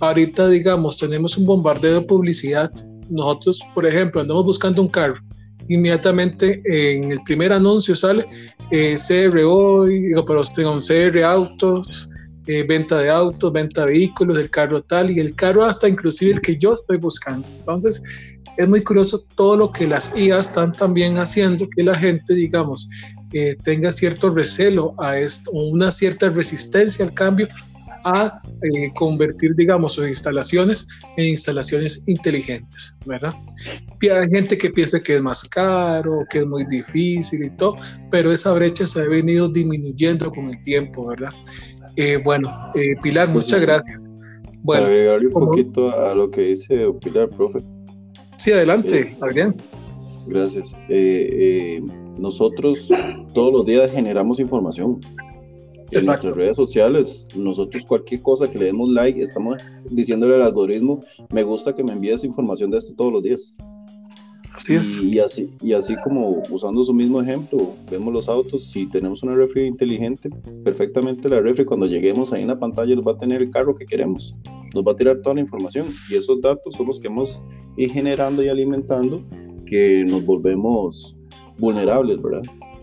Ahorita, 0.00 0.48
digamos, 0.48 0.98
tenemos 0.98 1.36
un 1.38 1.46
bombardeo 1.46 2.00
de 2.00 2.06
publicidad. 2.06 2.70
Nosotros, 3.08 3.60
por 3.74 3.86
ejemplo, 3.86 4.20
andamos 4.20 4.44
buscando 4.44 4.82
un 4.82 4.88
carro. 4.88 5.20
Inmediatamente 5.68 6.62
en 6.64 7.12
el 7.12 7.22
primer 7.22 7.52
anuncio 7.52 7.94
sale 7.94 8.26
eh, 8.70 8.96
CRO, 8.96 9.84
digo, 9.84 10.24
pero 10.24 10.42
tengo 10.42 10.78
CR 10.78 11.22
Autos, 11.22 12.10
eh, 12.46 12.64
venta 12.64 12.98
de 12.98 13.10
autos, 13.10 13.52
venta 13.52 13.84
de 13.84 13.92
vehículos, 13.92 14.36
el 14.36 14.50
carro 14.50 14.82
tal 14.82 15.10
y 15.10 15.20
el 15.20 15.34
carro 15.36 15.64
hasta 15.64 15.88
inclusive 15.88 16.32
el 16.32 16.40
que 16.40 16.56
yo 16.56 16.74
estoy 16.74 16.96
buscando. 16.96 17.46
Entonces, 17.46 18.02
es 18.56 18.68
muy 18.68 18.82
curioso 18.82 19.22
todo 19.36 19.56
lo 19.56 19.70
que 19.70 19.86
las 19.86 20.16
IA 20.16 20.38
están 20.38 20.72
también 20.72 21.18
haciendo 21.18 21.68
que 21.68 21.82
la 21.82 21.94
gente, 21.94 22.34
digamos, 22.34 22.90
eh, 23.32 23.56
tenga 23.62 23.92
cierto 23.92 24.30
recelo 24.30 24.94
a 24.98 25.18
esto, 25.18 25.50
una 25.52 25.90
cierta 25.90 26.28
resistencia 26.28 27.04
al 27.04 27.12
cambio 27.12 27.48
a 28.04 28.40
eh, 28.62 28.90
convertir, 28.94 29.54
digamos, 29.54 29.94
sus 29.94 30.08
instalaciones 30.08 30.88
en 31.16 31.26
instalaciones 31.26 32.04
inteligentes, 32.08 32.98
¿verdad? 33.04 33.34
Hay 34.02 34.28
gente 34.28 34.56
que 34.56 34.70
piensa 34.70 34.98
que 34.98 35.16
es 35.16 35.22
más 35.22 35.44
caro, 35.48 36.24
que 36.30 36.38
es 36.38 36.46
muy 36.46 36.64
difícil 36.66 37.44
y 37.44 37.50
todo, 37.50 37.76
pero 38.10 38.32
esa 38.32 38.52
brecha 38.52 38.86
se 38.86 39.00
ha 39.00 39.04
venido 39.04 39.48
disminuyendo 39.48 40.30
con 40.30 40.48
el 40.48 40.62
tiempo, 40.62 41.08
¿verdad? 41.08 41.32
Eh, 41.96 42.16
bueno, 42.16 42.50
eh, 42.74 42.94
Pilar, 43.02 43.28
muchas 43.28 43.60
gracias. 43.60 44.00
Bueno, 44.62 44.84
Para 44.84 44.94
agregarle 44.94 45.26
un 45.26 45.32
poquito 45.32 45.90
a 45.98 46.14
lo 46.14 46.30
que 46.30 46.42
dice 46.42 46.86
Pilar, 47.02 47.28
profe. 47.30 47.60
sí, 48.36 48.52
adelante, 48.52 49.16
Adrián. 49.20 49.54
Gracias. 50.28 50.74
Eh, 50.88 51.78
eh, 51.78 51.82
nosotros 52.18 52.88
todos 53.34 53.52
los 53.52 53.64
días 53.64 53.90
generamos 53.90 54.40
información. 54.40 55.00
En 55.92 55.98
Exacto. 55.98 56.06
nuestras 56.06 56.36
redes 56.36 56.56
sociales, 56.56 57.26
nosotros 57.34 57.84
cualquier 57.84 58.22
cosa 58.22 58.48
que 58.48 58.58
le 58.58 58.66
demos 58.66 58.90
like, 58.90 59.20
estamos 59.20 59.60
diciéndole 59.90 60.36
al 60.36 60.42
algoritmo, 60.42 61.00
me 61.32 61.42
gusta 61.42 61.74
que 61.74 61.82
me 61.82 61.92
envíes 61.92 62.22
información 62.22 62.70
de 62.70 62.78
esto 62.78 62.94
todos 62.94 63.12
los 63.12 63.22
días. 63.24 63.56
Así 64.54 64.74
es. 64.74 65.02
Y, 65.02 65.18
así, 65.18 65.50
y 65.62 65.72
así 65.72 65.96
como 66.04 66.42
usando 66.50 66.84
su 66.84 66.92
mismo 66.92 67.20
ejemplo, 67.20 67.72
vemos 67.90 68.12
los 68.12 68.28
autos, 68.28 68.70
si 68.70 68.86
tenemos 68.86 69.22
una 69.22 69.34
refri 69.34 69.66
inteligente, 69.66 70.30
perfectamente 70.64 71.28
la 71.28 71.40
refri 71.40 71.64
cuando 71.64 71.86
lleguemos 71.86 72.32
ahí 72.32 72.42
en 72.42 72.48
la 72.48 72.58
pantalla 72.58 72.94
nos 72.94 73.06
va 73.06 73.12
a 73.12 73.18
tener 73.18 73.42
el 73.42 73.50
carro 73.50 73.74
que 73.74 73.86
queremos, 73.86 74.34
nos 74.74 74.84
va 74.84 74.92
a 74.92 74.96
tirar 74.96 75.22
toda 75.22 75.36
la 75.36 75.40
información 75.40 75.86
y 76.10 76.14
esos 76.14 76.40
datos 76.40 76.74
son 76.74 76.86
los 76.86 77.00
que 77.00 77.08
hemos 77.08 77.42
ido 77.76 77.92
generando 77.92 78.42
y 78.42 78.48
alimentando 78.48 79.24
que 79.66 80.04
nos 80.04 80.26
volvemos 80.26 81.16
vulnerables, 81.60 82.20
¿verdad? 82.22 82.42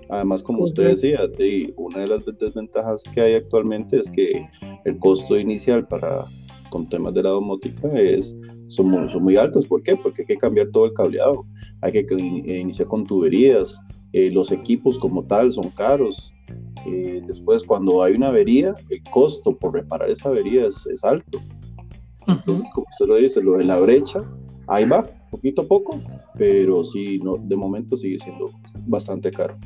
Además, 0.10 0.42
como 0.42 0.64
usted 0.64 0.84
decía, 0.92 1.28
de- 1.28 1.74
una 1.78 2.00
de 2.00 2.08
las 2.08 2.26
desventajas 2.26 3.04
que 3.14 3.20
hay 3.22 3.34
actualmente 3.36 4.00
es 4.00 4.10
que 4.10 4.48
el 4.86 4.98
costo 5.00 5.38
inicial 5.38 5.86
para 5.88 6.26
con 6.70 6.88
temas 6.90 7.14
de 7.14 7.24
la 7.24 7.30
domótica 7.30 7.88
es, 8.00 8.38
son, 8.68 8.90
muy, 8.90 9.10
son 9.10 9.24
muy 9.24 9.38
altos. 9.38 9.66
¿Por 9.66 9.82
qué? 9.84 9.96
Porque 9.96 10.22
hay 10.24 10.26
que 10.28 10.38
cambiar 10.38 10.68
todo 10.72 10.86
el 10.86 10.94
cableado, 10.94 11.46
hay 11.82 11.92
que 11.94 12.06
in- 12.18 12.44
eh, 12.50 12.60
iniciar 12.60 12.88
con 12.90 13.06
tuberías, 13.06 13.80
eh, 14.14 14.30
los 14.32 14.52
equipos 14.52 14.98
como 15.00 15.24
tal 15.26 15.52
son 15.52 15.70
caros. 15.72 16.34
eh, 16.86 17.22
después, 17.26 17.64
cuando 17.66 18.02
hay 18.04 18.14
una 18.14 18.30
avería, 18.30 18.74
el 18.90 19.02
costo 19.12 19.58
por 19.58 19.74
reparar 19.74 20.10
esa 20.10 20.30
avería 20.30 20.68
es, 20.68 20.86
es 20.88 21.04
alto. 21.04 21.42
Entonces, 22.28 22.70
como 22.74 22.86
usted 22.90 23.06
lo 23.08 23.16
dice, 23.16 23.42
lo 23.42 23.58
de 23.58 23.66
la 23.66 23.80
brecha, 23.80 24.22
ahí 24.68 24.86
va, 24.86 25.06
poquito 25.30 25.62
a 25.62 25.66
poco, 25.68 26.02
pero 26.38 26.84
sí, 26.84 27.20
no, 27.24 27.38
de 27.38 27.56
momento 27.56 27.96
sigue 27.96 28.20
siendo 28.20 28.52
bastante 28.86 29.32
caro. 29.32 29.58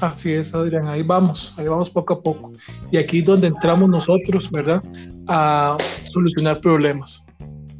Así 0.00 0.32
es, 0.32 0.54
Adrián, 0.54 0.88
ahí 0.88 1.02
vamos, 1.02 1.54
ahí 1.56 1.66
vamos 1.66 1.88
poco 1.88 2.14
a 2.14 2.22
poco. 2.22 2.52
Y 2.90 2.98
aquí 2.98 3.20
es 3.20 3.24
donde 3.24 3.46
entramos 3.46 3.88
nosotros, 3.88 4.50
¿verdad? 4.50 4.82
A 5.26 5.76
solucionar 6.12 6.60
problemas, 6.60 7.26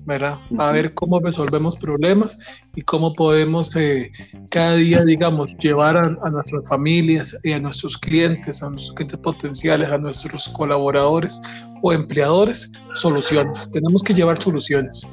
¿verdad? 0.07 0.39
A 0.57 0.73
ver 0.73 0.95
cómo 0.95 1.21
resolvemos 1.21 1.77
problemas 1.77 2.39
y 2.75 2.81
cómo 2.81 3.13
podemos 3.13 3.77
eh, 3.77 4.11
cada 4.51 4.77
día, 4.77 5.05
digamos, 5.05 5.55
llevar 5.59 5.99
a, 5.99 6.17
a 6.23 6.31
nuestras 6.31 6.67
familias 6.67 7.39
y 7.45 7.53
a 7.53 7.61
nuestros 7.61 7.99
clientes, 7.99 8.63
a 8.63 8.71
nuestros 8.71 8.95
clientes 8.95 9.19
potenciales, 9.19 9.91
a 9.91 9.99
nuestros 9.99 10.49
colaboradores 10.49 11.43
o 11.83 11.93
empleadores, 11.93 12.73
soluciones. 12.95 13.69
Tenemos 13.71 14.03
que 14.03 14.15
llevar 14.15 14.41
soluciones. 14.41 15.07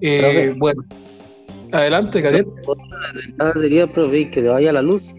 Eh, 0.00 0.20
Profe. 0.20 0.52
bueno, 0.58 0.84
adelante, 1.72 2.20
Gabriel. 2.20 2.46
La 2.66 3.20
ventaja 3.20 3.60
sería, 3.60 3.86
profe, 3.86 4.30
que 4.30 4.42
se 4.42 4.48
vaya 4.48 4.72
la 4.72 4.82
luz 4.82 5.14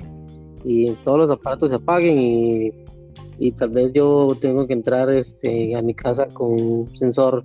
y 0.63 0.91
todos 1.03 1.19
los 1.19 1.29
aparatos 1.31 1.69
se 1.69 1.75
apaguen 1.75 2.17
y, 2.17 2.71
y 3.37 3.51
tal 3.51 3.69
vez 3.69 3.91
yo 3.93 4.35
tengo 4.39 4.65
que 4.65 4.73
entrar 4.73 5.09
este, 5.11 5.75
a 5.75 5.81
mi 5.81 5.93
casa 5.93 6.27
con 6.27 6.59
un 6.59 6.95
sensor 6.95 7.43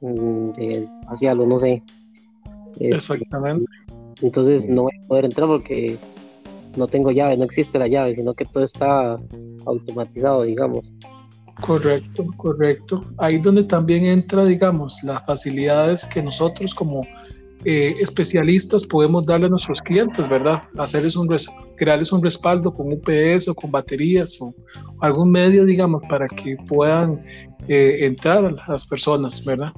mm, 0.00 0.50
de 0.52 0.88
facial 1.06 1.40
o 1.40 1.46
no 1.46 1.58
sé. 1.58 1.82
Este, 2.72 2.88
Exactamente. 2.88 3.66
entonces 4.20 4.66
no 4.66 4.82
voy 4.82 4.92
a 5.02 5.08
poder 5.08 5.24
entrar 5.26 5.48
porque 5.48 5.96
no 6.76 6.86
tengo 6.86 7.10
llave, 7.10 7.36
no 7.36 7.44
existe 7.44 7.78
la 7.78 7.88
llave, 7.88 8.14
sino 8.14 8.34
que 8.34 8.44
todo 8.44 8.64
está 8.64 9.18
automatizado, 9.66 10.42
digamos. 10.42 10.92
Correcto, 11.60 12.26
correcto. 12.36 13.04
Ahí 13.18 13.38
donde 13.38 13.64
también 13.64 14.04
entra, 14.04 14.44
digamos, 14.44 15.02
las 15.02 15.24
facilidades 15.26 16.04
que 16.06 16.22
nosotros 16.22 16.74
como 16.74 17.06
eh, 17.64 17.94
especialistas 18.00 18.84
podemos 18.84 19.24
darle 19.24 19.46
a 19.46 19.50
nuestros 19.50 19.78
clientes, 19.84 20.28
¿verdad? 20.28 20.62
Hacerles 20.76 21.14
un 21.14 21.28
crearles 21.76 22.10
un 22.12 22.22
respaldo 22.22 22.72
con 22.72 22.92
UPS 22.92 23.48
o 23.48 23.54
con 23.54 23.70
baterías 23.70 24.36
o 24.40 24.52
algún 25.00 25.30
medio, 25.30 25.64
digamos, 25.64 26.02
para 26.08 26.26
que 26.26 26.56
puedan 26.68 27.22
eh, 27.68 27.98
entrar 28.00 28.44
a 28.44 28.72
las 28.72 28.84
personas, 28.86 29.44
¿verdad? 29.44 29.72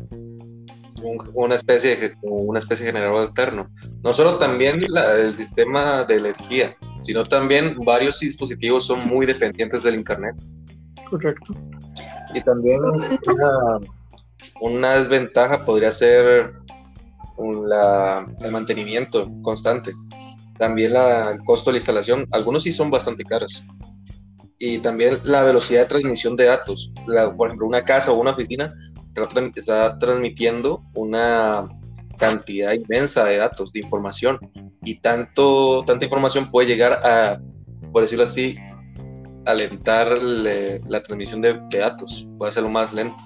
un- 1.03 1.19
una 1.35 1.57
especie 1.57 1.97
de, 1.97 2.15
una 2.23 2.59
especie 2.61 2.87
de 2.87 2.93
generador 2.93 3.27
alterno. 3.29 3.69
No 4.03 4.15
solo 4.15 4.37
también 4.37 4.81
el 4.83 5.35
sistema 5.35 6.05
de 6.05 6.17
energía, 6.17 6.75
sino 7.01 7.25
también 7.25 7.77
varios 7.85 8.21
dispositivos 8.21 8.87
son 8.87 9.07
muy 9.07 9.27
dependientes 9.27 9.83
del 9.83 9.97
Internet. 9.97 10.35
Correcto. 11.15 11.55
Y 12.35 12.41
también 12.41 12.81
una, 14.61 14.95
desventaja 14.95 15.65
podría 15.65 15.93
ser 15.93 16.55
la- 17.39 18.27
el 18.43 18.51
mantenimiento 18.51 19.31
constante. 19.43 19.93
También 20.59 20.93
la- 20.93 21.31
el 21.31 21.39
costo 21.45 21.71
de 21.71 21.75
la 21.75 21.79
instalación, 21.79 22.27
algunos 22.33 22.65
sí 22.65 22.73
son 22.73 22.91
bastante 22.91 23.23
caros. 23.23 23.65
Y 24.59 24.79
también 24.79 25.21
la 25.25 25.45
velocidad 25.45 25.83
de 25.83 25.87
transmisión 25.87 26.35
de 26.35 26.47
datos. 26.47 26.93
Por 27.37 27.47
ejemplo, 27.47 27.69
una 27.69 27.83
casa 27.83 28.11
o 28.11 28.21
una 28.21 28.33
oficina 28.33 28.75
está 29.55 29.97
transmitiendo 29.99 30.83
una 30.95 31.69
cantidad 32.19 32.73
inmensa 32.73 33.25
de 33.25 33.37
datos, 33.37 33.73
de 33.73 33.81
información, 33.81 34.41
y 34.83 35.01
tanto, 35.01 35.85
tanta 35.85 36.07
información 36.07 36.51
puede 36.51 36.67
llegar 36.67 37.01
a, 37.05 37.39
por 37.93 38.03
decirlo 38.03 38.25
así, 38.25 38.57
alentar 39.47 40.09
la 40.87 41.03
transmisión 41.03 41.41
de, 41.41 41.59
datos, 41.71 42.29
puede 42.39 42.51
hacerlo 42.51 42.71
más 42.71 42.93
lento. 42.93 43.17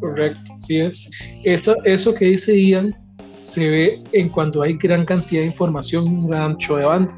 Correcto, 0.00 0.54
así 0.56 0.80
es. 0.80 1.10
Esto, 1.44 1.74
eso 1.84 2.14
que 2.14 2.26
dice 2.26 2.60
Ian 2.60 2.94
se 3.42 3.68
ve 3.68 4.00
en 4.12 4.28
cuando 4.28 4.62
hay 4.62 4.74
gran 4.74 5.04
cantidad 5.04 5.40
de 5.42 5.48
información, 5.48 6.04
un 6.04 6.28
gran 6.28 6.52
ancho 6.52 6.76
de 6.76 6.84
banda. 6.84 7.16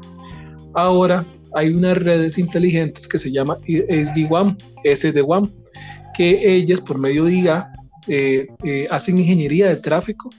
Ahora 0.73 1.25
hay 1.53 1.73
unas 1.73 1.97
redes 1.97 2.37
inteligentes 2.37 3.07
que 3.07 3.19
se 3.19 3.31
llama 3.31 3.57
SD-WAN, 3.67 4.57
SD-WAN, 4.83 5.51
que 6.15 6.55
ellas 6.55 6.79
por 6.85 6.97
medio 6.97 7.25
de 7.25 7.33
IA 7.33 7.71
eh, 8.07 8.47
eh, 8.63 8.87
hacen 8.89 9.19
ingeniería 9.19 9.67
de 9.69 9.75
tráfico 9.75 10.29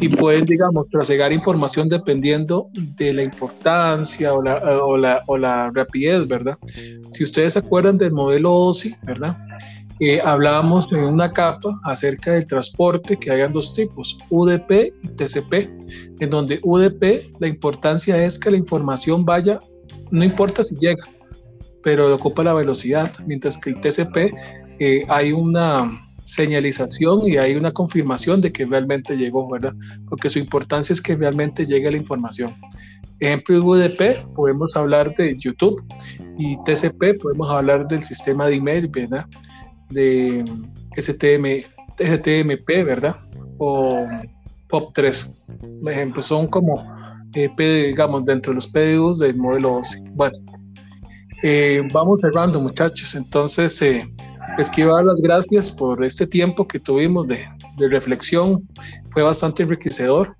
y 0.00 0.08
pueden, 0.08 0.44
digamos, 0.44 0.88
trasegar 0.88 1.32
información 1.32 1.88
dependiendo 1.88 2.68
de 2.72 3.12
la 3.12 3.22
importancia 3.22 4.32
o 4.32 4.42
la, 4.42 4.56
o 4.84 4.96
la, 4.96 5.22
o 5.26 5.36
la 5.36 5.70
rapidez, 5.72 6.26
¿verdad? 6.26 6.58
Si 7.10 7.24
ustedes 7.24 7.54
se 7.54 7.60
acuerdan 7.60 7.98
del 7.98 8.12
modelo 8.12 8.52
OSI, 8.52 8.94
¿verdad? 9.02 9.36
Eh, 10.00 10.20
hablábamos 10.20 10.88
en 10.90 11.04
una 11.04 11.32
capa 11.32 11.78
acerca 11.84 12.32
del 12.32 12.46
transporte 12.46 13.16
que 13.16 13.30
hayan 13.30 13.52
dos 13.52 13.72
tipos, 13.74 14.18
UDP 14.30 14.92
y 15.02 15.08
TCP, 15.08 15.70
en 16.18 16.30
donde 16.30 16.58
UDP 16.64 17.20
la 17.38 17.46
importancia 17.46 18.24
es 18.24 18.38
que 18.38 18.50
la 18.50 18.56
información 18.56 19.24
vaya, 19.24 19.60
no 20.10 20.24
importa 20.24 20.64
si 20.64 20.74
llega, 20.74 21.04
pero 21.84 22.12
ocupa 22.12 22.42
la 22.42 22.54
velocidad, 22.54 23.12
mientras 23.26 23.60
que 23.60 23.70
el 23.70 23.80
TCP 23.80 24.34
eh, 24.80 25.04
hay 25.08 25.32
una 25.32 25.88
señalización 26.24 27.26
y 27.26 27.36
hay 27.36 27.54
una 27.54 27.72
confirmación 27.72 28.40
de 28.40 28.52
que 28.52 28.64
realmente 28.64 29.16
llegó, 29.16 29.48
¿verdad? 29.50 29.74
Porque 30.08 30.30
su 30.30 30.38
importancia 30.38 30.92
es 30.92 31.00
que 31.00 31.16
realmente 31.16 31.66
llegue 31.66 31.90
la 31.90 31.96
información. 31.96 32.54
Ejemplo 33.20 33.64
UDP, 33.64 34.34
podemos 34.34 34.70
hablar 34.74 35.14
de 35.16 35.38
YouTube 35.38 35.80
y 36.38 36.56
TCP, 36.64 37.20
podemos 37.22 37.48
hablar 37.50 37.86
del 37.86 38.02
sistema 38.02 38.46
de 38.46 38.56
email, 38.56 38.88
¿verdad? 38.88 39.26
De 39.90 40.44
STM, 40.96 41.62
STMP, 41.98 42.66
¿verdad? 42.84 43.16
O 43.58 44.08
POP3. 44.68 45.82
Por 45.82 45.92
ejemplo, 45.92 46.22
son 46.22 46.48
como, 46.48 46.84
eh, 47.34 47.48
digamos, 47.56 48.24
dentro 48.24 48.52
de 48.52 48.56
los 48.56 48.66
PDUs 48.66 49.20
del 49.20 49.36
modelo 49.36 49.76
OSI. 49.76 50.00
Bueno, 50.14 50.36
eh, 51.44 51.80
vamos 51.92 52.20
cerrando, 52.20 52.60
muchachos. 52.60 53.14
Entonces, 53.14 53.80
eh, 53.82 54.08
les 54.56 54.68
quiero 54.70 54.94
dar 54.94 55.04
las 55.04 55.18
gracias 55.18 55.70
por 55.70 56.04
este 56.04 56.26
tiempo 56.26 56.66
que 56.66 56.78
tuvimos 56.78 57.26
de, 57.26 57.38
reflexión. 57.78 58.62
Fue 59.10 59.22
bastante 59.22 59.62
enriquecedor. 59.62 60.36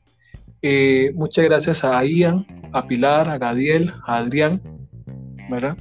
Eh, 0.60 1.10
muchas 1.14 1.44
gracias 1.46 1.84
a 1.84 2.04
Ian, 2.04 2.46
a 2.72 2.86
Pilar, 2.86 3.28
a 3.28 3.38
Gadiel, 3.38 3.92
a 4.06 4.18
Adrián, 4.18 4.60
¿verdad? 5.50 5.76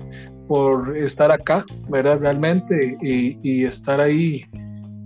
Por 0.47 0.97
estar 0.97 1.31
acá, 1.31 1.65
¿verdad? 1.87 2.19
Realmente 2.19 2.97
y, 3.01 3.63
estar 3.63 4.01
ahí 4.01 4.43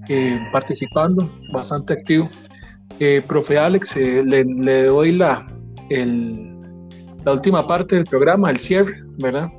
eh, 0.07 0.39
participando, 0.51 1.29
bastante 1.51 1.93
activo. 1.93 2.29
Eh, 2.99 3.21
profe 3.27 3.57
Alex, 3.57 3.95
le, 3.95 4.83
doy 4.85 5.11
la, 5.11 5.45
la 5.89 7.31
última 7.33 7.67
parte 7.67 7.95
del 7.95 8.05
programa, 8.05 8.49
el 8.49 8.59
cierre, 8.59 9.03
¿verdad? 9.17 9.49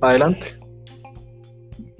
Adelante. 0.00 0.63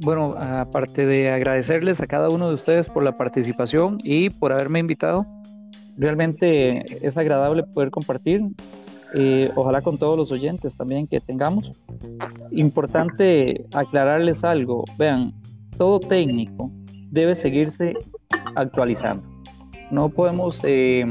Bueno, 0.01 0.35
aparte 0.37 1.07
de 1.07 1.31
agradecerles 1.31 2.01
a 2.01 2.07
cada 2.07 2.29
uno 2.29 2.49
de 2.49 2.55
ustedes 2.55 2.89
por 2.89 3.05
la 3.05 3.17
participación 3.17 3.99
y 4.03 4.31
por 4.31 4.53
haberme 4.53 4.81
invitado, 4.81 5.25
realmente 5.97 7.07
es 7.07 7.17
agradable 7.17 7.63
poder 7.63 7.91
compartir, 7.91 8.43
eh, 9.15 9.49
ojalá 9.55 9.83
con 9.83 9.97
todos 9.97 10.19
los 10.19 10.33
oyentes 10.33 10.77
también 10.77 11.07
que 11.07 11.21
tengamos. 11.21 11.85
Importante 12.51 13.67
aclararles 13.73 14.43
algo, 14.43 14.85
vean, 14.99 15.33
todo 15.79 16.01
técnico 16.01 16.71
debe 17.11 17.37
seguirse 17.37 17.95
actualizando. 18.57 19.23
No 19.93 20.09
podemos 20.09 20.61
eh, 20.65 21.05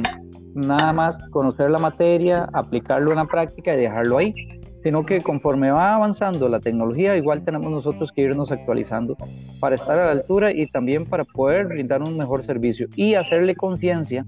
nada 0.55 0.91
más 0.91 1.19
conocer 1.29 1.69
la 1.71 1.79
materia, 1.79 2.49
aplicarlo 2.51 3.11
en 3.11 3.17
la 3.17 3.25
práctica 3.25 3.73
y 3.73 3.77
dejarlo 3.77 4.17
ahí 4.17 4.33
sino 4.83 5.05
que 5.05 5.21
conforme 5.21 5.71
va 5.71 5.95
avanzando 5.95 6.49
la 6.49 6.59
tecnología, 6.59 7.15
igual 7.15 7.43
tenemos 7.43 7.71
nosotros 7.71 8.11
que 8.11 8.21
irnos 8.21 8.51
actualizando 8.51 9.17
para 9.61 9.75
estar 9.75 9.97
a 9.97 10.05
la 10.05 10.11
altura 10.11 10.51
y 10.51 10.67
también 10.67 11.05
para 11.05 11.23
poder 11.23 11.67
brindar 11.67 12.01
un 12.01 12.17
mejor 12.17 12.43
servicio 12.43 12.87
y 12.95 13.15
hacerle 13.15 13.55
conciencia 13.55 14.25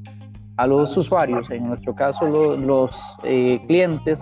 a 0.55 0.65
los 0.65 0.95
usuarios, 0.95 1.51
en 1.51 1.67
nuestro 1.67 1.93
caso 1.93 2.55
los, 2.55 3.17
eh, 3.23 3.59
clientes 3.67 4.21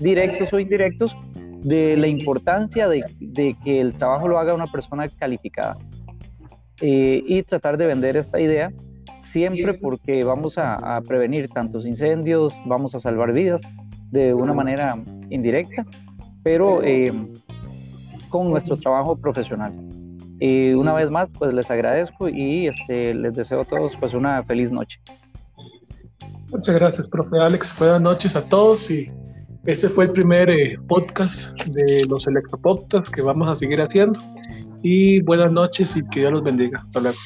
directos 0.00 0.52
o 0.54 0.58
indirectos, 0.58 1.16
de 1.62 1.96
la 1.96 2.08
importancia 2.08 2.86
de, 2.88 3.56
que 3.64 3.80
el 3.80 3.94
trabajo 3.94 4.28
lo 4.28 4.38
haga 4.38 4.52
una 4.52 4.66
persona 4.66 5.06
calificada 5.08 5.78
eh, 6.82 7.22
y 7.26 7.42
tratar 7.42 7.78
de 7.78 7.86
vender 7.86 8.18
esta 8.18 8.38
idea 8.38 8.70
siempre 9.20 9.72
porque 9.72 10.24
vamos 10.24 10.58
a 10.58 11.00
prevenir 11.08 11.48
tantos 11.48 11.86
incendios, 11.86 12.52
vamos 12.66 12.94
a 12.94 12.98
salvar 12.98 13.32
vidas 13.32 13.62
de 14.10 14.34
una 14.34 14.54
manera 14.54 14.96
indirecta, 15.30 15.86
pero 16.42 16.82
eh, 16.82 17.12
con 18.28 18.50
nuestro 18.50 18.76
trabajo 18.76 19.16
profesional. 19.16 19.72
Y 20.40 20.72
una 20.72 20.92
vez 20.92 21.10
más, 21.10 21.28
pues 21.38 21.54
les 21.54 21.70
agradezco 21.70 22.28
y 22.28 22.66
este, 22.66 23.14
les 23.14 23.34
deseo 23.34 23.60
a 23.60 23.64
todos 23.64 23.96
pues 23.96 24.14
una 24.14 24.42
feliz 24.42 24.72
noche. 24.72 25.00
Muchas 26.50 26.74
gracias, 26.74 27.06
profe 27.06 27.38
Alex. 27.38 27.76
Buenas 27.78 28.00
noches 28.00 28.36
a 28.36 28.48
todos 28.48 28.90
y 28.90 29.10
ese 29.64 29.88
fue 29.88 30.04
el 30.04 30.10
primer 30.10 30.50
eh, 30.50 30.78
podcast 30.88 31.58
de 31.66 32.04
los 32.08 32.26
electropodcasts 32.26 33.10
que 33.10 33.22
vamos 33.22 33.48
a 33.48 33.54
seguir 33.54 33.80
haciendo. 33.80 34.20
Y 34.82 35.22
buenas 35.22 35.50
noches 35.50 35.96
y 35.96 36.06
que 36.08 36.20
Dios 36.20 36.32
los 36.32 36.44
bendiga. 36.44 36.78
Hasta 36.82 37.00
luego. 37.00 37.16